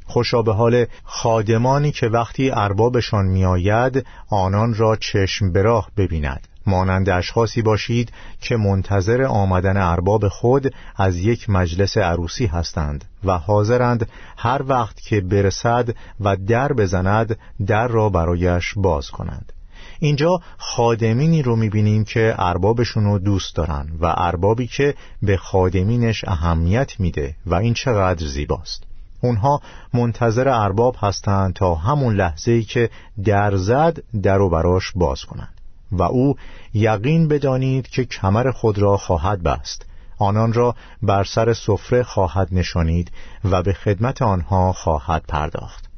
خوشا 0.04 0.42
به 0.42 0.54
حال 0.54 0.87
خادمانی 1.04 1.92
که 1.92 2.06
وقتی 2.06 2.50
اربابشان 2.50 3.26
میآید 3.26 4.06
آنان 4.30 4.75
را 4.75 4.96
چشم 4.96 5.52
براه 5.52 5.90
ببیند. 5.96 6.49
مانند 6.66 7.08
اشخاصی 7.08 7.62
باشید 7.62 8.12
که 8.40 8.56
منتظر 8.56 9.22
آمدن 9.22 9.76
ارباب 9.76 10.28
خود 10.28 10.75
از 10.96 11.16
یک 11.16 11.50
مجلس 11.50 11.99
عروسی 11.99 12.46
هستند 12.46 13.04
و 13.25 13.38
حاضرند 13.38 14.08
هر 14.37 14.62
وقت 14.66 15.00
که 15.00 15.20
برسد 15.20 15.94
و 16.20 16.37
در 16.37 16.72
بزند 16.72 17.38
در 17.66 17.88
را 17.88 18.08
برایش 18.08 18.75
باز 18.76 19.10
کنند. 19.10 19.52
اینجا 20.00 20.40
خادمینی 20.59 21.42
رو 21.42 21.57
می‌بینیم 21.57 22.04
که 22.04 22.35
اربابشون 22.38 23.04
رو 23.04 23.19
دوست 23.19 23.57
دارن 23.57 23.88
و 24.00 24.14
اربابی 24.16 24.66
که 24.66 24.95
به 25.23 25.37
خادمینش 25.37 26.25
اهمیت 26.25 27.00
میده 27.00 27.37
و 27.47 27.54
این 27.54 27.75
چقدر 27.75 28.26
زیباست. 28.26 28.85
اونها 29.21 29.61
منتظر 29.95 30.49
ارباب 30.49 30.97
هستند 30.99 31.54
تا 31.54 31.75
همون 31.75 32.14
لحظه 32.14 32.52
ای 32.52 32.62
که 32.62 32.90
در 33.25 33.57
زد 33.57 34.02
در 34.23 34.40
و 34.40 34.49
براش 34.49 34.92
باز 34.95 35.25
کنند 35.25 35.61
و 35.92 36.02
او 36.02 36.37
یقین 36.75 37.28
بدانید 37.28 37.88
که 37.88 38.04
کمر 38.04 38.50
خود 38.50 38.78
را 38.78 38.97
خواهد 38.97 39.42
بست. 39.42 39.87
آنان 40.19 40.52
را 40.52 40.75
بر 41.02 41.25
سر 41.25 41.52
سفره 41.52 42.02
خواهد 42.02 42.49
نشانید 42.52 43.12
و 43.45 43.62
به 43.62 43.73
خدمت 43.73 44.23
آنها 44.23 44.73
خواهد 44.73 45.25
پرداخت. 45.28 45.89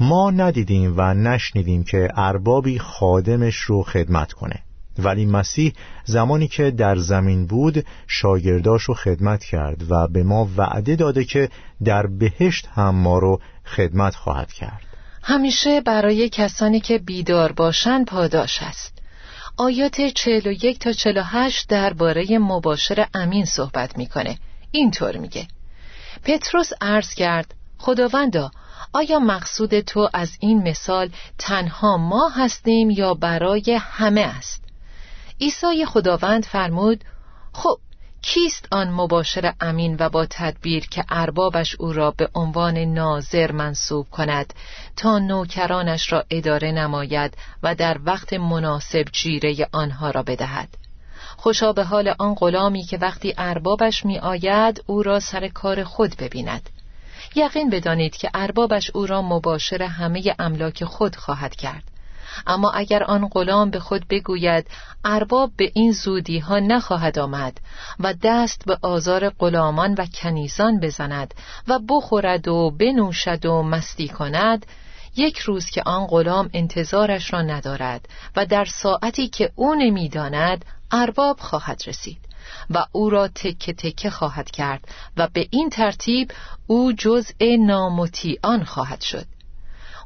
ما 0.00 0.30
ندیدیم 0.30 0.94
و 0.96 1.14
نشنیدیم 1.14 1.84
که 1.84 2.08
اربابی 2.16 2.78
خادمش 2.78 3.56
رو 3.56 3.82
خدمت 3.82 4.32
کنه. 4.32 4.62
ولی 4.98 5.26
مسیح 5.26 5.72
زمانی 6.04 6.48
که 6.48 6.70
در 6.70 6.96
زمین 6.96 7.46
بود 7.46 7.86
شاگرداش 8.06 8.82
رو 8.82 8.94
خدمت 8.94 9.44
کرد 9.44 9.90
و 9.90 10.08
به 10.08 10.22
ما 10.22 10.48
وعده 10.56 10.96
داده 10.96 11.24
که 11.24 11.48
در 11.84 12.06
بهشت 12.06 12.68
هم 12.74 12.94
ما 12.94 13.18
رو 13.18 13.40
خدمت 13.64 14.14
خواهد 14.14 14.52
کرد. 14.52 14.80
همیشه 15.22 15.80
برای 15.80 16.28
کسانی 16.28 16.80
که 16.80 16.98
بیدار 16.98 17.52
باشند 17.52 18.06
پاداش 18.06 18.62
است. 18.62 18.98
آیات 19.56 20.00
41 20.00 20.78
تا 20.78 20.92
48 20.92 21.68
درباره 21.68 22.38
مباشر 22.38 23.06
امین 23.14 23.44
صحبت 23.44 23.98
می‌کنه. 23.98 24.38
اینطور 24.70 25.16
میگه. 25.16 25.48
پتروس 26.24 26.70
عرض 26.80 27.14
کرد 27.14 27.54
خداوندا 27.78 28.50
آیا 28.92 29.18
مقصود 29.18 29.80
تو 29.80 30.08
از 30.12 30.36
این 30.40 30.68
مثال 30.68 31.10
تنها 31.38 31.96
ما 31.96 32.28
هستیم 32.28 32.90
یا 32.90 33.14
برای 33.14 33.78
همه 33.80 34.20
است؟ 34.20 34.64
عیسی 35.40 35.86
خداوند 35.86 36.44
فرمود 36.44 37.04
خب 37.52 37.78
کیست 38.22 38.68
آن 38.70 38.90
مباشر 38.90 39.54
امین 39.60 39.96
و 40.00 40.08
با 40.08 40.26
تدبیر 40.30 40.86
که 40.86 41.04
اربابش 41.08 41.74
او 41.74 41.92
را 41.92 42.10
به 42.10 42.28
عنوان 42.34 42.78
ناظر 42.78 43.52
منصوب 43.52 44.06
کند 44.10 44.54
تا 44.96 45.18
نوکرانش 45.18 46.12
را 46.12 46.24
اداره 46.30 46.72
نماید 46.72 47.36
و 47.62 47.74
در 47.74 48.00
وقت 48.04 48.32
مناسب 48.32 49.04
جیره 49.12 49.68
آنها 49.72 50.10
را 50.10 50.22
بدهد؟ 50.22 50.68
خوشا 51.36 51.72
به 51.72 51.84
حال 51.84 52.14
آن 52.18 52.34
غلامی 52.34 52.84
که 52.84 52.98
وقتی 52.98 53.34
اربابش 53.38 54.04
می 54.06 54.18
آید 54.18 54.84
او 54.86 55.02
را 55.02 55.20
سر 55.20 55.48
کار 55.48 55.84
خود 55.84 56.16
ببیند. 56.16 56.70
یقین 57.34 57.70
بدانید 57.70 58.16
که 58.16 58.30
اربابش 58.34 58.90
او 58.94 59.06
را 59.06 59.22
مباشر 59.22 59.82
همه 59.82 60.34
املاک 60.38 60.84
خود 60.84 61.16
خواهد 61.16 61.56
کرد. 61.56 61.82
اما 62.46 62.70
اگر 62.70 63.02
آن 63.02 63.28
غلام 63.28 63.70
به 63.70 63.80
خود 63.80 64.08
بگوید 64.08 64.66
ارباب 65.04 65.50
به 65.56 65.70
این 65.74 65.92
زودی 65.92 66.38
ها 66.38 66.58
نخواهد 66.58 67.18
آمد 67.18 67.60
و 68.00 68.14
دست 68.22 68.64
به 68.66 68.78
آزار 68.82 69.28
غلامان 69.28 69.94
و 69.94 70.06
کنیزان 70.06 70.80
بزند 70.80 71.34
و 71.68 71.78
بخورد 71.88 72.48
و 72.48 72.70
بنوشد 72.70 73.46
و 73.46 73.62
مستی 73.62 74.08
کند 74.08 74.66
یک 75.16 75.38
روز 75.38 75.66
که 75.66 75.82
آن 75.86 76.06
غلام 76.06 76.50
انتظارش 76.52 77.32
را 77.32 77.42
ندارد 77.42 78.08
و 78.36 78.46
در 78.46 78.64
ساعتی 78.64 79.28
که 79.28 79.52
او 79.54 79.74
نمی‌داند 79.74 80.64
ارباب 80.90 81.40
خواهد 81.40 81.82
رسید. 81.86 82.31
و 82.70 82.86
او 82.92 83.10
را 83.10 83.28
تکه 83.28 83.72
تکه 83.72 84.10
خواهد 84.10 84.50
کرد 84.50 84.88
و 85.16 85.28
به 85.32 85.48
این 85.50 85.70
ترتیب 85.70 86.30
او 86.66 86.92
جزء 86.92 87.56
نامطیعان 87.58 88.64
خواهد 88.64 89.00
شد. 89.00 89.26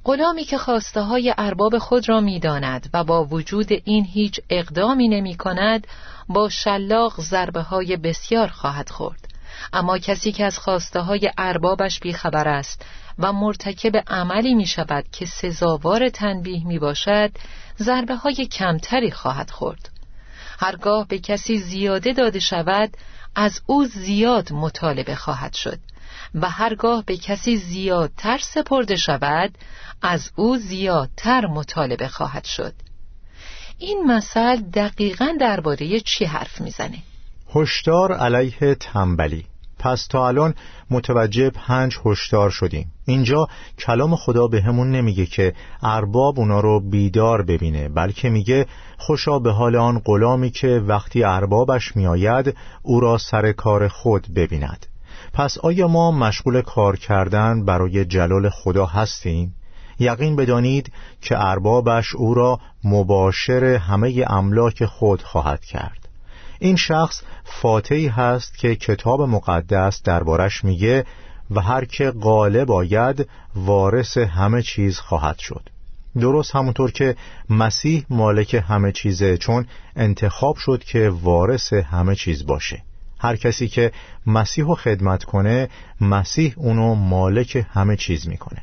غلامی 0.04 0.44
که 0.44 0.58
خواسته 0.58 1.00
های 1.00 1.34
ارباب 1.38 1.78
خود 1.78 2.08
را 2.08 2.20
می‌داند 2.20 2.90
و 2.94 3.04
با 3.04 3.24
وجود 3.24 3.68
این 3.84 4.04
هیچ 4.04 4.40
اقدامی 4.50 5.08
نمی 5.08 5.36
کند 5.36 5.86
با 6.28 6.48
شلاق 6.48 7.20
ضربه 7.20 7.60
های 7.60 7.96
بسیار 7.96 8.48
خواهد 8.48 8.88
خورد. 8.88 9.28
اما 9.72 9.98
کسی 9.98 10.32
که 10.32 10.44
از 10.44 10.58
خواسته 10.58 11.00
های 11.00 11.30
اربابش 11.38 12.00
بیخبر 12.00 12.48
است 12.48 12.86
و 13.18 13.32
مرتکب 13.32 13.96
عملی 14.06 14.54
می 14.54 14.66
شود 14.66 15.04
که 15.12 15.26
سزاوار 15.26 16.08
تنبیه 16.08 16.66
می 16.66 16.78
باشد 16.78 17.30
ضربه 17.78 18.14
های 18.14 18.46
کمتری 18.46 19.10
خواهد 19.10 19.50
خورد. 19.50 19.95
هرگاه 20.58 21.08
به 21.08 21.18
کسی 21.18 21.58
زیاده 21.58 22.12
داده 22.12 22.38
شود 22.38 22.96
از 23.34 23.60
او 23.66 23.84
زیاد 23.84 24.52
مطالبه 24.52 25.14
خواهد 25.14 25.52
شد 25.52 25.78
و 26.34 26.50
هرگاه 26.50 27.04
به 27.04 27.16
کسی 27.16 27.56
زیادتر 27.56 28.38
سپرده 28.38 28.96
شود 28.96 29.58
از 30.02 30.30
او 30.36 30.56
زیادتر 30.56 31.46
مطالبه 31.46 32.08
خواهد 32.08 32.44
شد 32.44 32.72
این 33.78 34.04
مثل 34.06 34.56
دقیقا 34.56 35.28
درباره 35.40 36.00
چی 36.00 36.24
حرف 36.24 36.60
می‌زنه؟ 36.60 36.98
هشدار 37.54 38.12
علیه 38.12 38.74
تنبلی 38.74 39.44
پس 39.86 40.06
تا 40.06 40.28
الان 40.28 40.54
متوجه 40.90 41.50
پنج 41.50 41.98
هشدار 42.04 42.50
شدیم. 42.50 42.92
اینجا 43.04 43.48
کلام 43.78 44.16
خدا 44.16 44.46
به 44.46 44.62
همون 44.62 44.90
نمیگه 44.90 45.26
که 45.26 45.54
ارباب 45.82 46.38
اونا 46.38 46.60
رو 46.60 46.80
بیدار 46.80 47.42
ببینه 47.42 47.88
بلکه 47.88 48.30
میگه 48.30 48.66
خوشا 48.98 49.38
به 49.38 49.52
حال 49.52 49.76
آن 49.76 50.02
غلامی 50.04 50.50
که 50.50 50.82
وقتی 50.86 51.24
اربابش 51.24 51.96
میآید 51.96 52.56
او 52.82 53.00
را 53.00 53.18
سر 53.18 53.52
کار 53.52 53.88
خود 53.88 54.26
ببیند. 54.34 54.86
پس 55.32 55.58
آیا 55.58 55.88
ما 55.88 56.10
مشغول 56.10 56.62
کار 56.62 56.96
کردن 56.96 57.64
برای 57.64 58.04
جلال 58.04 58.48
خدا 58.50 58.86
هستیم؟ 58.86 59.54
یقین 59.98 60.36
بدانید 60.36 60.92
که 61.20 61.44
اربابش 61.44 62.14
او 62.14 62.34
را 62.34 62.60
مباشر 62.84 63.64
همه 63.64 64.24
املاک 64.26 64.84
خود 64.84 65.22
خواهد 65.22 65.64
کرد. 65.64 66.05
این 66.58 66.76
شخص 66.76 67.22
فاتحی 67.44 68.08
هست 68.08 68.58
که 68.58 68.76
کتاب 68.76 69.22
مقدس 69.22 70.02
دربارش 70.02 70.64
میگه 70.64 71.04
و 71.50 71.60
هر 71.60 71.84
که 71.84 72.10
غالب 72.10 72.70
آید 72.70 73.28
وارث 73.54 74.18
همه 74.18 74.62
چیز 74.62 74.98
خواهد 74.98 75.38
شد. 75.38 75.68
درست 76.20 76.56
همونطور 76.56 76.90
که 76.90 77.16
مسیح 77.50 78.04
مالک 78.10 78.64
همه 78.68 78.92
چیزه 78.92 79.36
چون 79.36 79.66
انتخاب 79.96 80.56
شد 80.56 80.84
که 80.84 81.10
وارث 81.22 81.72
همه 81.72 82.14
چیز 82.14 82.46
باشه. 82.46 82.82
هر 83.18 83.36
کسی 83.36 83.68
که 83.68 83.92
مسیح 84.26 84.64
رو 84.64 84.74
خدمت 84.74 85.24
کنه 85.24 85.68
مسیح 86.00 86.54
اونو 86.56 86.94
مالک 86.94 87.66
همه 87.70 87.96
چیز 87.96 88.28
می‌کنه. 88.28 88.62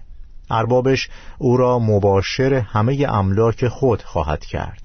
اربابش 0.49 1.09
او 1.37 1.57
را 1.57 1.79
مباشر 1.79 2.53
همه 2.53 3.05
املاک 3.09 3.67
خود 3.67 4.01
خواهد 4.01 4.45
کرد. 4.45 4.82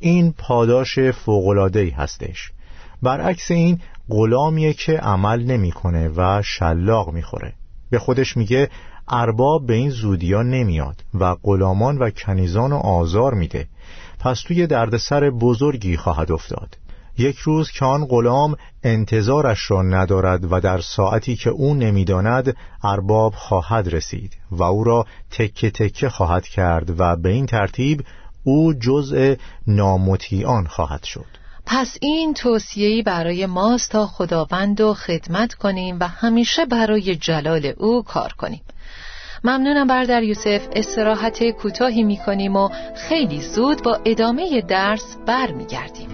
این 0.00 0.34
پاداش 0.38 0.98
فوقلادهی 0.98 1.90
هستش. 1.90 2.52
برعکس 3.02 3.50
این 3.50 3.80
غلامیه 4.08 4.72
که 4.72 4.92
عمل 4.92 5.42
نمی‌کنه 5.42 6.08
و 6.16 6.42
شلاق 6.44 7.12
می‌خوره. 7.12 7.52
به 7.90 7.98
خودش 7.98 8.36
میگه 8.36 8.70
ارباب 9.08 9.66
به 9.66 9.74
این 9.74 9.90
زودیا 9.90 10.42
نمیاد 10.42 11.04
و 11.14 11.34
غلامان 11.42 11.98
و 11.98 12.10
کنیزان 12.10 12.72
آزار 12.72 13.34
میده. 13.34 13.66
پس 14.20 14.40
توی 14.40 14.66
دردسر 14.66 15.30
بزرگی 15.30 15.96
خواهد 15.96 16.32
افتاد. 16.32 16.76
یک 17.18 17.36
روز 17.38 17.70
که 17.70 17.84
آن 17.84 18.06
غلام 18.06 18.56
انتظارش 18.82 19.70
را 19.70 19.82
ندارد 19.82 20.52
و 20.52 20.60
در 20.60 20.80
ساعتی 20.80 21.36
که 21.36 21.50
او 21.50 21.74
نمی‌داند 21.74 22.56
ارباب 22.84 23.34
خواهد 23.34 23.94
رسید 23.94 24.36
و 24.50 24.62
او 24.62 24.84
را 24.84 25.06
تکه 25.30 25.70
تکه 25.70 26.08
خواهد 26.08 26.46
کرد 26.46 27.00
و 27.00 27.16
به 27.16 27.28
این 27.28 27.46
ترتیب 27.46 28.04
او 28.44 28.74
جزء 28.74 29.34
نامطیعان 29.66 30.66
خواهد 30.66 31.04
شد. 31.04 31.26
پس 31.66 31.96
این 32.02 32.34
توصیه‌ای 32.34 33.02
برای 33.02 33.46
ماست 33.46 33.90
تا 33.90 34.06
خداوند 34.06 34.80
و 34.80 34.94
خدمت 34.94 35.54
کنیم 35.54 35.96
و 36.00 36.04
همیشه 36.08 36.64
برای 36.64 37.16
جلال 37.16 37.72
او 37.76 38.02
کار 38.02 38.32
کنیم. 38.32 38.62
ممنونم 39.44 39.86
بردر 39.86 40.22
یوسف. 40.22 40.68
استراحت 40.72 41.50
کوتاهی 41.50 42.02
می‌کنیم 42.02 42.56
و 42.56 42.68
خیلی 42.96 43.40
زود 43.40 43.82
با 43.82 44.00
ادامه 44.04 44.60
درس 44.60 45.16
برمیگردیم. 45.26 46.08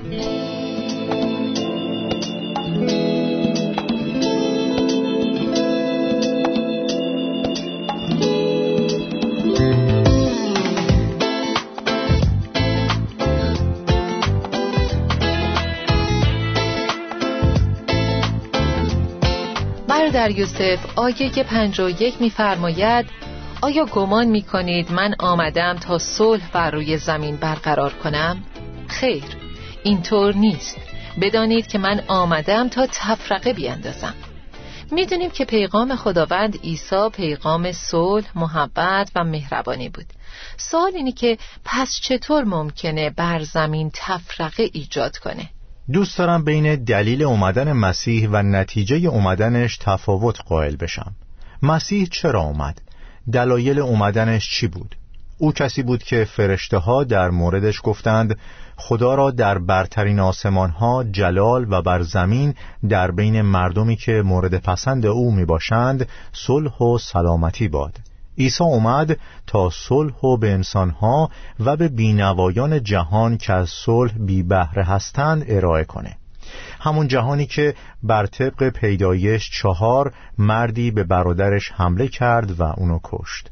در 20.11 20.31
یوسف 20.31 20.99
آیه 20.99 21.31
پنج 21.31 21.81
و 21.81 21.89
یک 21.89 22.21
میفرماید 22.21 23.07
آیا 23.61 23.85
گمان 23.85 24.27
می 24.27 24.43
کنید 24.43 24.93
من 24.93 25.15
آمدم 25.19 25.77
تا 25.77 25.99
صلح 25.99 26.51
بر 26.53 26.71
روی 26.71 26.99
زمین 26.99 27.37
برقرار 27.37 27.93
کنم؟ 27.93 28.45
خیر 28.89 29.25
اینطور 29.83 30.35
نیست 30.35 30.77
بدانید 31.21 31.67
که 31.67 31.79
من 31.79 32.03
آمدم 32.09 32.69
تا 32.69 32.87
تفرقه 32.87 33.53
بیندازم 33.53 34.15
می‌دونیم 34.91 35.31
که 35.31 35.45
پیغام 35.45 35.97
خداوند 35.97 36.59
عیسی 36.65 37.09
پیغام 37.13 37.73
صلح، 37.73 38.27
محبت 38.35 39.11
و 39.15 39.25
مهربانی 39.25 39.89
بود 39.89 40.07
سوال 40.57 40.93
اینه 40.95 41.13
که 41.13 41.39
پس 41.65 42.01
چطور 42.03 42.45
ممکنه 42.45 43.11
بر 43.11 43.43
زمین 43.43 43.91
تفرقه 43.95 44.71
ایجاد 44.73 45.19
کنه؟ 45.19 45.51
دوست 45.93 46.19
دارم 46.19 46.45
بین 46.45 46.75
دلیل 46.75 47.23
اومدن 47.23 47.73
مسیح 47.73 48.29
و 48.33 48.43
نتیجه 48.43 48.97
اومدنش 48.97 49.79
تفاوت 49.81 50.41
قائل 50.47 50.77
بشم 50.77 51.15
مسیح 51.63 52.09
چرا 52.11 52.41
اومد؟ 52.41 52.83
دلایل 53.33 53.79
اومدنش 53.79 54.51
چی 54.51 54.67
بود؟ 54.67 54.97
او 55.39 55.53
کسی 55.53 55.83
بود 55.83 56.03
که 56.03 56.25
فرشته 56.25 56.79
ها 56.79 57.05
در 57.05 57.31
موردش 57.31 57.81
گفتند 57.85 58.39
خدا 58.77 59.15
را 59.15 59.31
در 59.31 59.59
برترین 59.59 60.21
آسمان 60.21 60.71
ها 60.71 61.05
جلال 61.05 61.73
و 61.73 61.83
بر 61.83 62.03
زمین 62.03 62.55
در 62.89 63.11
بین 63.11 63.43
مردمی 63.43 63.97
که 63.97 64.23
مورد 64.25 64.59
پسند 64.59 65.07
او 65.07 65.33
می 65.33 65.45
باشند 65.45 66.09
صلح 66.33 66.79
و 66.79 66.99
سلامتی 66.99 67.69
باد 67.69 67.99
عیسی 68.39 68.65
اومد 68.65 69.19
تا 69.47 69.71
صلح 69.71 70.15
و 70.25 70.37
به 70.37 70.53
انسانها 70.53 71.31
و 71.61 71.77
به 71.77 71.89
بینوایان 71.89 72.83
جهان 72.83 73.37
که 73.37 73.53
از 73.53 73.69
صلح 73.69 74.13
بی 74.13 74.43
بهره 74.43 74.85
هستند 74.85 75.45
ارائه 75.49 75.85
کنه. 75.85 76.17
همون 76.81 77.09
جهانی 77.09 77.47
که 77.47 77.75
بر 78.03 78.27
طبق 78.27 78.69
پیدایش 78.69 79.51
چهار 79.51 80.13
مردی 80.39 80.91
به 80.91 81.05
برادرش 81.05 81.73
حمله 81.73 82.09
کرد 82.09 82.61
و 82.61 82.63
اونو 82.63 82.99
کشت. 83.05 83.51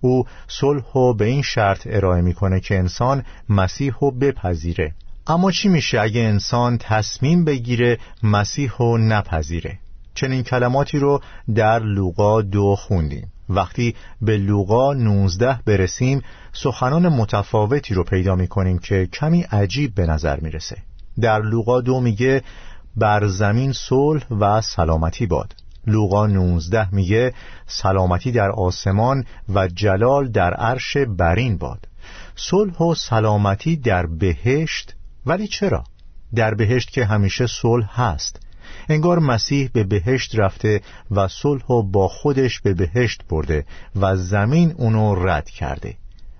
او 0.00 0.26
صلح 0.48 0.92
و 0.96 1.14
به 1.14 1.24
این 1.24 1.42
شرط 1.42 1.86
ارائه 1.90 2.22
می‌کنه 2.22 2.60
که 2.60 2.78
انسان 2.78 3.24
مسیح 3.48 3.94
رو 4.00 4.10
بپذیره. 4.10 4.94
اما 5.26 5.50
چی 5.50 5.68
میشه 5.68 6.00
اگه 6.00 6.20
انسان 6.20 6.78
تصمیم 6.78 7.44
بگیره 7.44 7.98
مسیح 8.22 8.72
رو 8.78 8.98
نپذیره؟ 8.98 9.78
چنین 10.14 10.42
کلماتی 10.42 10.98
رو 10.98 11.20
در 11.54 11.78
لوقا 11.78 12.42
دو 12.42 12.76
خوندیم. 12.76 13.32
وقتی 13.48 13.94
به 14.22 14.36
لوقا 14.36 14.92
19 14.92 15.58
برسیم 15.66 16.22
سخنان 16.52 17.08
متفاوتی 17.08 17.94
رو 17.94 18.04
پیدا 18.04 18.34
می 18.34 18.48
کنیم 18.48 18.78
که 18.78 19.08
کمی 19.12 19.42
عجیب 19.42 19.94
به 19.94 20.06
نظر 20.06 20.40
می‌رسه. 20.40 20.76
در 21.20 21.42
لوقا 21.42 21.80
دو 21.80 22.00
میگه 22.00 22.42
بر 22.96 23.26
زمین 23.26 23.72
صلح 23.72 24.26
و 24.30 24.60
سلامتی 24.60 25.26
باد. 25.26 25.54
لوقا 25.86 26.26
19 26.26 26.94
میگه 26.94 27.34
سلامتی 27.66 28.32
در 28.32 28.50
آسمان 28.50 29.24
و 29.54 29.68
جلال 29.68 30.28
در 30.28 30.54
عرش 30.54 30.96
برین 30.96 31.58
باد. 31.58 31.88
صلح 32.36 32.82
و 32.82 32.94
سلامتی 32.94 33.76
در 33.76 34.06
بهشت 34.06 34.94
ولی 35.26 35.48
چرا؟ 35.48 35.84
در 36.34 36.54
بهشت 36.54 36.90
که 36.90 37.04
همیشه 37.04 37.46
صلح 37.46 38.00
هست. 38.00 38.43
انگار 38.88 39.18
مسیح 39.18 39.70
به 39.72 39.84
بهشت 39.84 40.38
رفته 40.38 40.80
و 41.10 41.28
صلح 41.28 41.66
و 41.66 41.82
با 41.82 42.08
خودش 42.08 42.60
به 42.60 42.74
بهشت 42.74 43.22
برده 43.28 43.64
و 43.96 44.16
زمین 44.16 44.74
اونو 44.78 45.14
رد 45.14 45.50
کرده. 45.50 45.94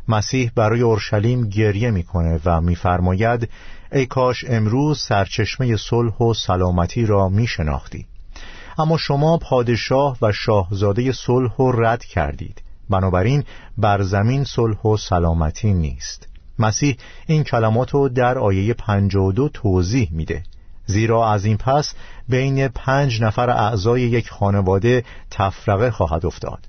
مسیح 0.09 0.51
برای 0.55 0.81
اورشلیم 0.81 1.49
گریه 1.49 1.91
می‌کنه 1.91 2.41
و 2.45 2.61
میفرماید 2.61 3.49
ای 3.93 4.07
کاش 4.07 4.45
امروز 4.49 5.01
سرچشمه 5.01 5.77
صلح 5.77 6.19
و 6.19 6.35
سلامتی 6.35 7.07
را 7.07 7.29
میشناختی. 7.29 8.07
اما 8.79 8.97
شما 8.97 9.39
پادشاه 9.39 10.19
و 10.23 10.33
شاهزاده 10.33 11.13
صلح 11.13 11.53
و 11.57 11.73
رد 11.73 12.05
کردید. 12.05 12.63
بنابراین 12.91 13.45
بر 13.79 14.03
زمین 14.03 14.45
صلح 14.45 14.83
و 14.83 14.97
سلامتی 14.97 15.75
نیست. 15.75 16.29
مسیح 16.59 16.97
این 17.27 17.45
کلمات 17.45 17.91
رو 17.91 18.09
در 18.09 18.39
آیه 18.39 18.75
52 18.75 19.49
توضیح 19.49 20.09
میده. 20.13 20.43
زیرا 20.87 21.33
از 21.33 21.45
این 21.45 21.57
پس 21.57 21.95
بین 22.29 22.69
پنج 22.69 23.23
نفر 23.23 23.51
اعضای 23.51 24.03
یک 24.03 24.31
خانواده 24.31 25.05
تفرقه 25.31 25.91
خواهد 25.91 26.27
افتاد 26.27 26.69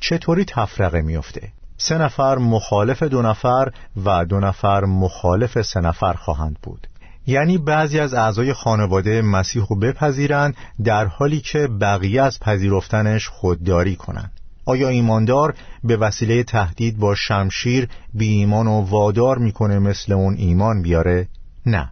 چطوری 0.00 0.44
تفرقه 0.44 1.02
میافته؟ 1.02 1.52
سه 1.76 1.98
نفر 1.98 2.38
مخالف 2.38 3.02
دو 3.02 3.22
نفر 3.22 3.68
و 4.04 4.24
دو 4.24 4.40
نفر 4.40 4.84
مخالف 4.84 5.62
سه 5.62 5.80
نفر 5.80 6.12
خواهند 6.12 6.58
بود 6.62 6.86
یعنی 7.26 7.58
بعضی 7.58 8.00
از 8.00 8.14
اعضای 8.14 8.52
خانواده 8.52 9.22
مسیح 9.22 9.66
رو 9.70 9.76
بپذیرند 9.76 10.56
در 10.84 11.06
حالی 11.06 11.40
که 11.40 11.68
بقیه 11.80 12.22
از 12.22 12.40
پذیرفتنش 12.40 13.28
خودداری 13.28 13.96
کنند 13.96 14.32
آیا 14.64 14.88
ایماندار 14.88 15.54
به 15.84 15.96
وسیله 15.96 16.42
تهدید 16.42 16.98
با 16.98 17.14
شمشیر 17.14 17.88
بی 18.14 18.28
ایمان 18.28 18.66
و 18.66 18.80
وادار 18.80 19.38
می‌کنه 19.38 19.78
مثل 19.78 20.12
اون 20.12 20.34
ایمان 20.34 20.82
بیاره؟ 20.82 21.28
نه 21.66 21.90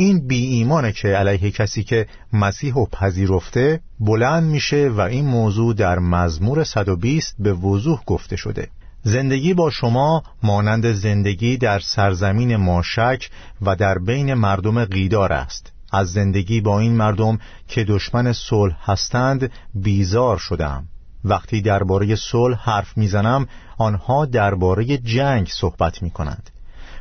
این 0.00 0.26
بی 0.26 0.46
ایمانه 0.46 0.92
که 0.92 1.08
علیه 1.08 1.50
کسی 1.50 1.84
که 1.84 2.06
مسیح 2.32 2.74
و 2.74 2.86
پذیرفته 2.86 3.80
بلند 4.00 4.50
میشه 4.50 4.88
و 4.88 5.00
این 5.00 5.26
موضوع 5.26 5.74
در 5.74 5.98
مزمور 5.98 6.64
120 6.64 7.36
به 7.38 7.52
وضوح 7.52 8.00
گفته 8.06 8.36
شده. 8.36 8.68
زندگی 9.02 9.54
با 9.54 9.70
شما 9.70 10.22
مانند 10.42 10.92
زندگی 10.92 11.56
در 11.56 11.78
سرزمین 11.78 12.56
ماشک 12.56 13.30
و 13.62 13.76
در 13.76 13.98
بین 13.98 14.34
مردم 14.34 14.84
قیدار 14.84 15.32
است. 15.32 15.72
از 15.92 16.12
زندگی 16.12 16.60
با 16.60 16.80
این 16.80 16.92
مردم 16.92 17.38
که 17.68 17.84
دشمن 17.84 18.32
صلح 18.32 18.90
هستند 18.90 19.50
بیزار 19.74 20.38
شدم. 20.38 20.84
وقتی 21.24 21.62
درباره 21.62 22.16
صلح 22.16 22.70
حرف 22.70 22.96
می‌زنم 22.96 23.46
آنها 23.78 24.26
درباره 24.26 24.98
جنگ 24.98 25.48
صحبت 25.60 26.02
می 26.02 26.10
کنند 26.10 26.50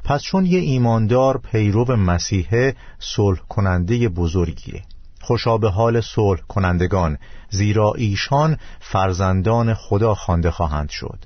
پس 0.07 0.21
چون 0.21 0.45
یه 0.45 0.59
ایماندار 0.59 1.37
پیرو 1.37 1.95
مسیحه 1.95 2.75
صلح 2.99 3.39
کننده 3.49 4.09
بزرگیه 4.09 4.81
خوشا 5.21 5.57
به 5.57 5.69
حال 5.69 6.01
صلح 6.01 6.41
کنندگان 6.47 7.17
زیرا 7.49 7.93
ایشان 7.97 8.57
فرزندان 8.79 9.73
خدا 9.73 10.15
خوانده 10.15 10.51
خواهند 10.51 10.89
شد 10.89 11.19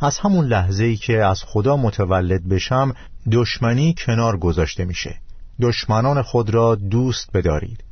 از 0.00 0.18
همون 0.18 0.46
لحظه 0.46 0.84
ای 0.84 0.96
که 0.96 1.24
از 1.24 1.42
خدا 1.46 1.76
متولد 1.76 2.48
بشم 2.48 2.94
دشمنی 3.32 3.94
کنار 3.98 4.36
گذاشته 4.36 4.84
میشه 4.84 5.14
دشمنان 5.60 6.22
خود 6.22 6.50
را 6.50 6.74
دوست 6.74 7.30
بدارید 7.34 7.84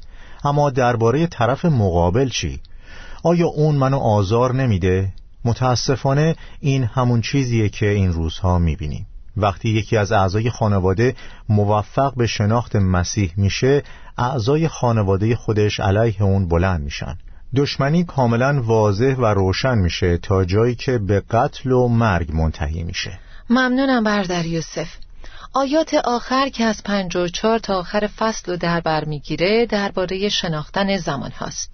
اما 0.45 0.71
درباره 0.71 1.27
طرف 1.27 1.65
مقابل 1.65 2.29
چی؟ 2.29 2.61
آیا 3.23 3.47
اون 3.47 3.75
منو 3.75 3.99
آزار 3.99 4.55
نمیده؟ 4.55 5.13
متاسفانه 5.45 6.37
این 6.61 6.85
همون 6.85 7.21
چیزیه 7.21 7.69
که 7.69 7.91
این 7.91 8.13
روزها 8.13 8.59
می‌بینیم 8.59 9.07
وقتی 9.37 9.69
یکی 9.69 9.97
از 9.97 10.13
اعضای 10.13 10.51
خانواده 10.51 11.15
موفق 11.49 12.15
به 12.15 12.27
شناخت 12.27 12.77
مسیح 12.77 13.33
میشه 13.37 13.83
اعضای 14.19 14.69
خانواده 14.69 15.37
خودش 15.37 15.81
علیه 15.81 16.23
اون 16.23 16.49
بلند 16.49 16.81
میشن. 16.81 17.19
دشمنی 17.57 18.05
کاملا 18.05 18.63
واضح 18.63 19.15
و 19.15 19.27
روشن 19.27 19.79
میشه 19.79 20.19
تا 20.19 20.45
جایی 20.45 20.75
که 20.75 20.99
به 20.99 21.23
قتل 21.31 21.73
و 21.73 21.89
مرگ 21.89 22.33
منتهی 22.33 22.83
میشه. 22.83 23.19
ممنونم 23.51 24.05
بردر 24.05 24.47
یوسف. 24.47 24.89
آیات 25.53 25.95
آخر 25.95 26.49
که 26.49 26.65
از 26.65 26.83
پنج 26.83 27.17
و 27.17 27.29
چار 27.29 27.59
تا 27.59 27.79
آخر 27.79 28.07
فصل 28.07 28.53
رو 28.53 28.57
در 28.57 28.81
بر 28.81 29.05
می‌گیره 29.05 29.67
درباره 29.67 30.29
شناختن 30.29 30.97
زمان 30.97 31.31
هاست. 31.31 31.71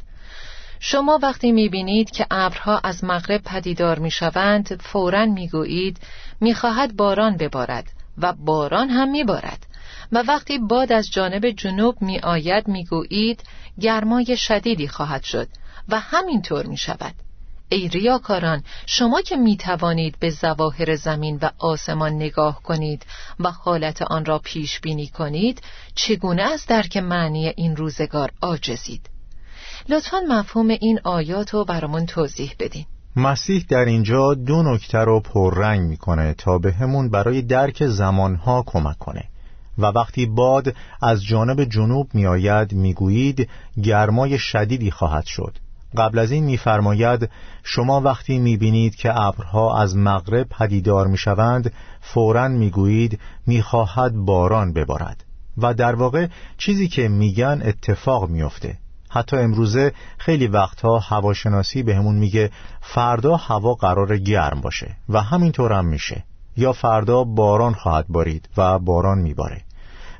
شما 0.83 1.19
وقتی 1.23 1.53
می‌بینید 1.53 2.11
که 2.11 2.27
ابرها 2.31 2.79
از 2.79 3.05
مغرب 3.05 3.43
پدیدار 3.43 3.99
می‌شوند 3.99 4.83
فورا 4.83 5.27
می‌گویید 5.27 5.99
می‌خواهد 6.41 6.97
باران 6.97 7.37
ببارد 7.37 7.93
و 8.19 8.33
باران 8.33 8.89
هم 8.91 9.11
میبارد. 9.11 9.67
و 10.13 10.23
وقتی 10.29 10.59
باد 10.59 10.93
از 10.93 11.11
جانب 11.11 11.51
جنوب 11.51 12.03
میآید 12.03 12.69
می‌گویید 12.69 13.43
گرمای 13.81 14.37
شدیدی 14.37 14.89
خواهد 14.89 15.23
شد 15.23 15.49
و 15.89 16.01
همینطور 16.01 16.67
می‌شود. 16.67 17.15
ای 17.69 17.89
ریاکاران 17.89 18.65
شما 18.87 19.21
که 19.21 19.37
می 19.37 19.57
توانید 19.57 20.17
به 20.21 20.31
زواهر 20.31 20.97
زمین 20.97 21.39
و 21.43 21.51
آسمان 21.59 22.13
نگاه 22.13 22.63
کنید 22.63 23.07
و 23.41 23.51
حالت 23.51 24.03
آن 24.03 24.25
را 24.25 24.39
پیش 24.39 24.81
بینی 24.81 25.07
کنید 25.07 25.63
چگونه 25.95 26.43
از 26.43 26.67
درک 26.67 26.97
معنی 26.97 27.49
این 27.57 27.77
روزگار 27.77 28.33
آجزید 28.41 29.10
لطفا 29.91 30.21
مفهوم 30.29 30.69
این 30.69 31.01
آیات 31.05 31.55
رو 31.55 31.65
برامون 31.65 32.07
توضیح 32.07 32.53
بدین. 32.59 32.85
مسیح 33.17 33.65
در 33.69 33.85
اینجا 33.85 34.35
دو 34.35 34.63
نکته 34.63 34.99
رو 34.99 35.21
پررنگ 35.21 35.89
می‌کنه 35.89 36.35
تا 36.35 36.59
به 36.59 36.73
همون 36.73 37.09
برای 37.09 37.43
درک 37.43 37.87
زمانها 37.87 38.65
کمک 38.67 38.99
کنه. 38.99 39.25
و 39.79 39.87
وقتی 39.87 40.27
باد 40.27 40.75
از 41.03 41.25
جانب 41.25 41.65
جنوب 41.65 42.09
میآید 42.15 42.73
می‌گویید 42.73 43.49
گرمای 43.83 44.39
شدیدی 44.39 44.91
خواهد 44.91 45.25
شد. 45.25 45.59
قبل 45.97 46.19
از 46.19 46.31
این 46.31 46.45
میفرماید 46.45 47.31
شما 47.63 48.01
وقتی 48.01 48.39
می‌بینید 48.39 48.95
که 48.95 49.21
ابرها 49.21 49.83
از 49.83 49.97
مغرب 49.97 50.47
پدیدار 50.49 51.07
می‌شوند 51.07 51.73
فورا 52.01 52.49
می‌گویید 52.49 53.21
می‌خواهد 53.47 54.17
باران 54.17 54.73
ببارد. 54.73 55.25
و 55.59 55.75
در 55.75 55.95
واقع 55.95 56.27
چیزی 56.59 56.89
که 56.89 57.09
میگن 57.09 57.63
اتفاق 57.65 58.29
میفته 58.29 58.79
حتی 59.11 59.37
امروزه 59.37 59.93
خیلی 60.19 60.47
وقتها 60.47 60.99
هواشناسی 60.99 61.83
به 61.83 61.97
همون 61.97 62.17
میگه 62.17 62.51
فردا 62.81 63.37
هوا 63.37 63.75
قرار 63.75 64.19
گرم 64.19 64.61
باشه 64.61 64.97
و 65.09 65.23
همینطور 65.23 65.73
هم 65.73 65.85
میشه. 65.85 66.25
یا 66.57 66.73
فردا 66.73 67.25
باران 67.25 67.75
خواهد 67.75 68.07
بارید 68.09 68.49
و 68.57 68.79
باران 68.79 69.19
میباره. 69.19 69.63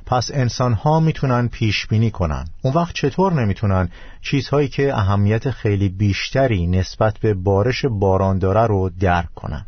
پس 0.05 0.31
انسان 0.33 0.73
ها 0.73 0.99
می‌تونن 0.99 1.47
پیش 1.47 1.87
بینی 1.87 2.11
کنن. 2.11 2.45
اون 2.61 2.73
وقت 2.73 2.95
چطور 2.95 3.33
نمی‌تونن؟ 3.33 3.89
چیزهایی 4.21 4.67
که 4.67 4.95
اهمیت 4.95 5.51
خیلی 5.51 5.89
بیشتری 5.89 6.67
نسبت 6.67 7.19
به 7.19 7.33
بارش 7.33 7.85
باران 7.85 8.39
داره 8.39 8.67
رو 8.67 8.89
درک 8.99 9.33
کنن. 9.35 9.65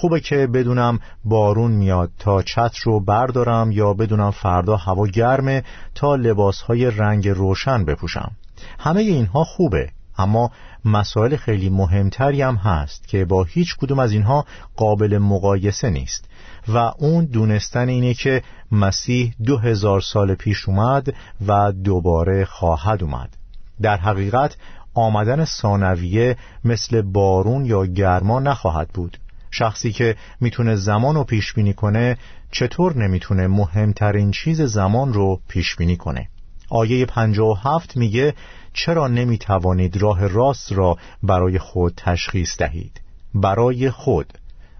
خوبه 0.00 0.20
که 0.20 0.46
بدونم 0.46 0.98
بارون 1.24 1.70
میاد. 1.70 2.10
تا 2.18 2.42
چتر 2.42 2.80
رو 2.84 3.00
بردارم 3.00 3.72
یا 3.72 3.94
بدونم 3.94 4.30
فردا 4.30 4.76
هوا 4.76 5.06
گرمه 5.06 5.64
تا 5.94 6.14
لباسهای 6.14 6.90
رنگ 6.90 7.28
روشن 7.28 7.84
بپوشم. 7.84 8.30
همه 8.78 9.00
اینها 9.00 9.44
خوبه 9.44 9.90
اما 10.18 10.50
مسائل 10.84 11.36
خیلی 11.36 11.70
مهمتری 11.70 12.42
هم 12.42 12.54
هست 12.54 13.08
که 13.08 13.24
با 13.24 13.44
هیچ 13.44 13.76
کدوم 13.76 13.98
از 13.98 14.12
اینها 14.12 14.44
قابل 14.76 15.18
مقایسه 15.18 15.90
نیست. 15.90 16.24
و 16.68 16.76
اون 16.98 17.24
دونستن 17.24 17.88
اینه 17.88 18.14
که 18.14 18.42
مسیح 18.72 19.34
دو 19.44 19.58
هزار 19.58 20.00
سال 20.00 20.34
پیش 20.34 20.68
اومد 20.68 21.14
و 21.46 21.72
دوباره 21.72 22.44
خواهد 22.44 23.02
اومد. 23.02 23.36
در 23.82 23.96
حقیقت 23.96 24.56
آمدن 24.94 25.44
ثانویه 25.44 26.36
مثل 26.64 27.02
بارون 27.02 27.64
یا 27.64 27.86
گرما 27.86 28.40
نخواهد 28.40 28.88
بود. 28.88 29.18
شخصی 29.50 29.92
که 29.92 30.16
می‌تونه 30.40 30.76
زمان 30.76 31.14
رو 31.14 31.24
پیش 31.24 31.52
بینی 31.52 31.72
کنه 31.72 32.16
چطور 32.50 32.96
نمی‌تونه 32.96 33.46
مهمترین 33.46 34.30
چیز 34.30 34.62
زمان 34.62 35.12
رو 35.12 35.40
پیش 35.48 35.76
بینی 35.76 35.96
کنه؟ 35.96 36.28
آیه 36.70 37.06
57 37.06 37.96
میگه 37.96 38.34
چرا 38.72 39.08
نمی‌توانید 39.08 39.96
راه 39.96 40.26
راست 40.26 40.72
را 40.72 40.96
برای 41.22 41.58
خود 41.58 41.94
تشخیص 41.96 42.58
دهید؟ 42.58 43.00
برای 43.34 43.90
خود. 43.90 44.32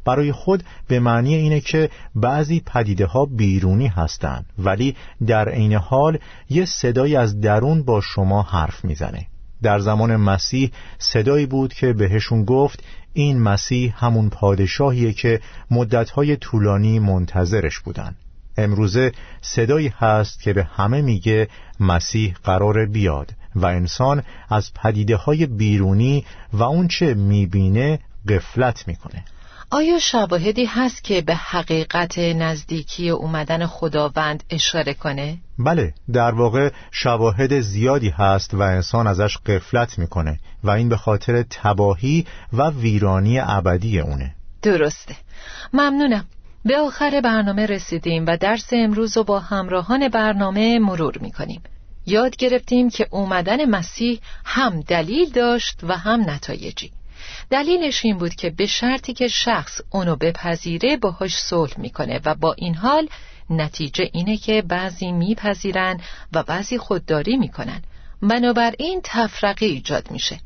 برای 0.05 0.33
خود 0.33 0.65
به 0.89 1.01
معنی 1.01 1.35
اینه 1.35 1.61
که 1.61 1.91
بعضی 2.15 2.63
پدیده 2.67 3.07
ها 3.07 3.25
بیرونی 3.27 3.87
هستند 3.87 4.47
ولی 4.59 4.97
در 5.27 5.49
عین 5.49 5.75
حال 5.75 6.19
یه 6.51 6.65
صدایی 6.65 7.17
از 7.17 7.41
درون 7.41 7.83
با 7.83 8.01
شما 8.01 8.43
حرف 8.43 8.85
می‌زنه. 8.85 9.27
در 9.63 9.79
زمان 9.79 10.17
مسیح 10.17 10.71
صدایی 10.99 11.47
بود 11.47 11.73
که 11.73 11.93
بهشون 11.93 12.45
گفت 12.45 12.85
این 13.13 13.39
مسیح 13.39 14.05
همون 14.05 14.31
پادشاهیه 14.31 15.13
که 15.13 15.41
مدتهای 15.71 16.37
طولانی 16.37 16.99
منتظرش 16.99 17.79
بودن. 17.79 18.15
امروزه 18.57 19.13
صدایی 19.41 19.93
هست 19.99 20.43
که 20.43 20.53
به 20.53 20.65
همه 20.65 21.03
میگه 21.03 21.49
مسیح 21.81 22.35
قرار 22.45 22.87
بیاد 22.87 23.33
و 23.55 23.67
انسان 23.67 24.23
از 24.49 24.75
پدیده 24.75 25.17
های 25.17 25.47
بیرونی 25.47 26.25
و 26.53 26.63
اون 26.63 26.89
چه 26.89 27.15
می‌بینه 27.15 27.99
قفلت 28.29 28.89
می‌کنه. 28.89 29.25
آیا 29.73 29.99
شواهدی 29.99 30.65
هست 30.65 31.05
که 31.05 31.21
به 31.21 31.35
حقیقت 31.35 32.19
نزدیکی 32.19 33.11
اومدن 33.11 33.67
خداوند 33.67 34.45
اشاره 34.51 34.95
کنه؟ 34.95 35.39
بله 35.59 35.95
در 36.13 36.31
واقع 36.31 36.71
شواهد 36.91 37.61
زیادی 37.61 38.11
هست 38.11 38.55
و 38.55 38.61
انسان 38.61 39.07
ازش 39.07 39.37
قفلت 39.37 39.99
می‌کنه 39.99 40.39
و 40.65 40.71
این 40.71 40.89
به 40.89 40.97
خاطر 40.97 41.43
تباهی 41.43 42.27
و 42.53 42.71
ویرانی 42.71 43.41
ابدی 43.41 44.01
اونه. 44.01 44.35
درسته. 44.63 45.17
ممنونم. 45.73 46.25
به 46.65 46.79
آخر 46.79 47.21
برنامه 47.25 47.67
رسیدیم 47.67 48.25
و 48.27 48.37
درس 48.37 48.69
امروز 48.73 49.17
رو 49.17 49.25
با 49.25 49.41
همراهان 49.41 50.09
برنامه 50.09 50.79
مرور 50.79 51.19
می‌کنیم. 51.19 51.63
یاد 52.07 52.37
گرفتیم 52.37 52.91
که 52.91 53.09
اومدن 53.11 53.65
مسیح 53.65 54.21
هم 54.45 54.81
دلیل 54.81 55.31
داشت 55.31 55.81
و 55.83 55.97
هم 55.97 56.31
نتایجی. 56.31 56.91
دلیلش 57.51 58.05
این 58.05 58.19
بود 58.19 58.35
که 58.35 58.51
به 58.51 58.67
شرطی 58.67 59.13
که 59.13 59.29
شخص 59.29 59.81
اونو 59.91 60.17
بپذیره 60.17 60.97
باهاش 60.97 61.37
صلح 61.37 61.81
می‌کنه 61.81 62.21
و 62.25 62.35
با 62.35 62.53
این 62.53 62.75
حال 62.75 63.09
نتیجه 63.51 64.11
اینه 64.13 64.37
که 64.37 64.63
بعضی 64.63 65.13
میپذیرن 65.13 66.01
و 66.33 66.43
بعضی 66.43 66.79
خودداری 66.79 67.37
می‌کنن. 67.37 67.83
بنابراین 68.23 69.01
تفرقه 69.05 69.67
ایجاد 69.67 70.11
میشه. 70.11 70.41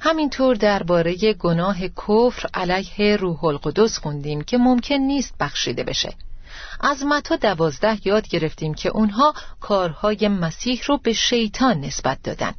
همینطور 0.00 0.56
درباره 0.56 1.32
گناه 1.32 1.88
کفر 1.88 2.48
علیه 2.54 3.16
روح 3.16 3.44
القدس 3.44 3.98
خوندیم 3.98 4.40
که 4.40 4.58
ممکن 4.58 4.94
نیست 4.94 5.34
بخشیده 5.40 5.84
بشه. 5.84 6.14
از 6.80 7.04
متا 7.04 7.36
دوازده 7.36 7.98
یاد 8.04 8.28
گرفتیم 8.28 8.74
که 8.74 8.88
اونها 8.88 9.34
کارهای 9.60 10.28
مسیح 10.28 10.82
رو 10.86 10.98
به 10.98 11.12
شیطان 11.12 11.80
نسبت 11.80 12.22
دادن. 12.22 12.54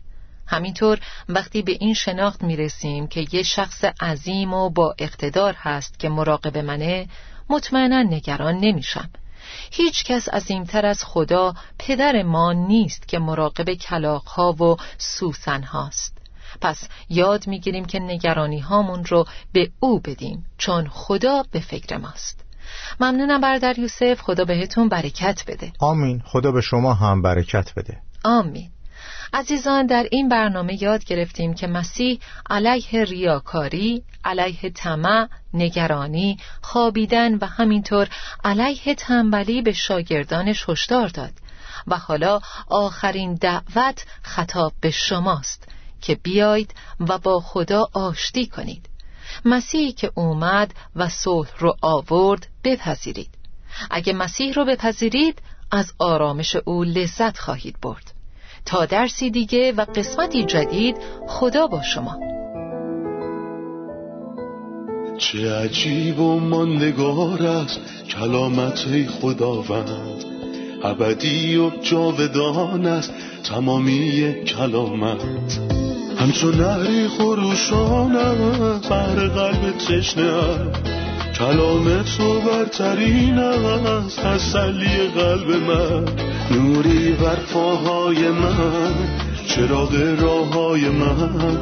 همینطور 0.48 1.00
وقتی 1.30 1.62
به 1.62 1.72
این 1.80 1.94
شناخت 1.94 2.44
می‌رسیم 2.44 3.08
که 3.08 3.28
یه 3.32 3.44
شخص 3.44 3.84
عظیم 3.84 4.54
و 4.54 4.70
با 4.70 4.96
اقتدار 5.00 5.56
هست 5.58 6.00
که 6.00 6.10
مراقب 6.10 6.58
منه 6.58 7.08
مطمئنا 7.50 8.04
نگران 8.04 8.58
نمیشم. 8.58 9.10
هیچ 9.72 10.04
کس 10.04 10.30
عظیمتر 10.30 10.86
از 10.86 11.04
خدا 11.04 11.54
پدر 11.80 12.24
ما 12.24 12.54
نیست 12.54 13.08
که 13.08 13.20
مراقب 13.20 13.74
کلاقها 13.74 14.52
و 14.54 14.78
سوسن 14.98 15.64
هاست 15.64 16.18
پس 16.62 16.88
یاد 17.10 17.48
می‌گیریم 17.48 17.86
که 17.86 18.00
نگرانی 18.00 18.60
هامون 18.60 19.06
رو 19.06 19.26
به 19.54 19.72
او 19.80 20.00
بدیم 20.00 20.46
چون 20.58 20.88
خدا 20.88 21.44
به 21.52 21.60
فکر 21.60 21.98
ماست. 21.98 22.44
ممنونم 23.00 23.42
بردر 23.42 23.80
یوسف 23.80 24.22
خدا 24.22 24.46
بهتون 24.46 24.90
برکت 24.90 25.44
بده. 25.48 25.72
آمین. 25.80 26.22
خدا 26.26 26.52
به 26.52 26.62
شما 26.62 26.94
هم 26.94 27.22
برکت 27.22 27.74
بده. 27.76 27.98
آمین. 28.26 28.70
عزیزان 29.34 29.86
در 29.86 30.08
این 30.12 30.30
برنامه 30.30 30.84
یاد 30.84 31.04
گرفتیم 31.04 31.54
که 31.54 31.68
مسیح 31.68 32.20
علیه 32.50 33.04
ریاکاری، 33.04 34.04
علیه 34.26 34.70
طمع، 34.70 35.28
نگرانی، 35.54 36.38
خوابیدن 36.62 37.36
و 37.36 37.46
همینطور 37.46 38.08
علیه 38.44 38.96
تنبلی 38.96 39.62
به 39.62 39.74
شاگردانش 39.74 40.70
هشدار 40.70 41.08
داد. 41.08 41.34
و 41.88 41.98
حالا 41.98 42.40
آخرین 42.68 43.34
دعوت 43.34 44.06
خطاب 44.22 44.74
به 44.82 44.92
شماست 44.92 45.68
که 46.02 46.16
بیایید 46.16 46.74
و 47.00 47.18
با 47.18 47.40
خدا 47.40 47.90
آشتی 47.94 48.48
کنید. 48.48 48.90
مسیحی 49.46 49.92
که 49.92 50.12
اومد 50.16 50.74
و 50.96 51.10
صلح 51.10 51.50
رو 51.60 51.76
آورد 51.82 52.48
بپذیرید. 52.64 53.30
اگه 53.90 54.14
مسیح 54.14 54.54
رو 54.54 54.66
بپذیرید 54.66 55.42
از 55.72 55.94
آرامش 56.00 56.56
او 56.56 56.84
لذت 56.84 57.38
خواهید 57.38 57.82
برد. 57.82 58.14
تا 58.68 58.86
درسی 58.86 59.30
دیگه 59.30 59.72
و 59.72 59.86
قسمتی 59.96 60.44
جدید 60.44 60.98
خدا 61.28 61.68
با 61.68 61.82
شما. 61.82 62.20
چه 65.18 65.56
عجیب 65.56 66.20
و 66.20 66.40
ماندگار 66.40 67.44
است 67.44 67.80
کلامت 68.10 68.86
خداوند. 69.22 70.26
ابدی 70.84 71.58
و 71.58 71.70
جاودان 71.82 72.86
است 72.86 73.14
تمامی 73.44 74.34
کلامت. 74.44 75.24
همچون 76.18 76.56
نهری 76.56 77.08
خروشانم 77.08 78.82
بر 78.90 79.28
قلب 79.28 79.78
تشنه 79.78 80.97
کلام 81.36 82.04
تو 82.04 82.42
برترین 82.42 83.40
است 83.40 84.20
تسلی 84.20 85.08
قلب 85.16 85.50
من. 85.50 86.06
نوری 86.52 87.12
بر 87.12 87.36
پاهای 87.36 88.30
من 88.30 88.94
چراغ 89.48 89.96
راه 90.20 90.54
های 90.54 90.90
من. 90.90 91.58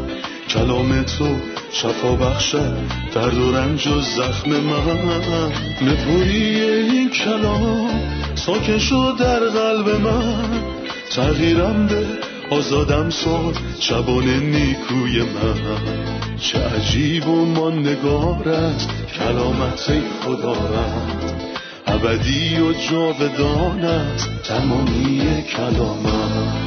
کلام 0.49 1.03
تو 1.03 1.35
شفا 1.71 2.15
بخشد 2.15 2.77
درد 3.15 3.37
و 3.37 3.51
رنج 3.51 3.87
و 3.87 4.01
زخم 4.01 4.49
من. 4.49 5.51
نپوری 5.81 6.61
این 6.61 7.09
کلام 7.09 7.89
ساکن 8.35 8.77
شد 8.77 9.15
در 9.19 9.39
قلب 9.39 9.89
من. 9.89 10.75
تغییرم 11.11 11.87
به 11.87 12.34
آزادم 12.49 13.09
ساد 13.09 13.57
شبان 13.79 14.27
نیکوی 14.29 15.21
من. 15.21 16.35
چه 16.39 16.59
عجیب 16.59 17.27
و 17.27 17.45
ماندگار 17.45 18.49
است 18.49 18.89
کلامت 19.19 19.91
خدا 20.21 20.53
رد 20.53 21.33
ابدی 21.87 22.59
و 22.59 22.73
جاودان 22.73 23.79
است 23.79 24.29
تمامی 24.43 25.43
کلامت 25.43 26.64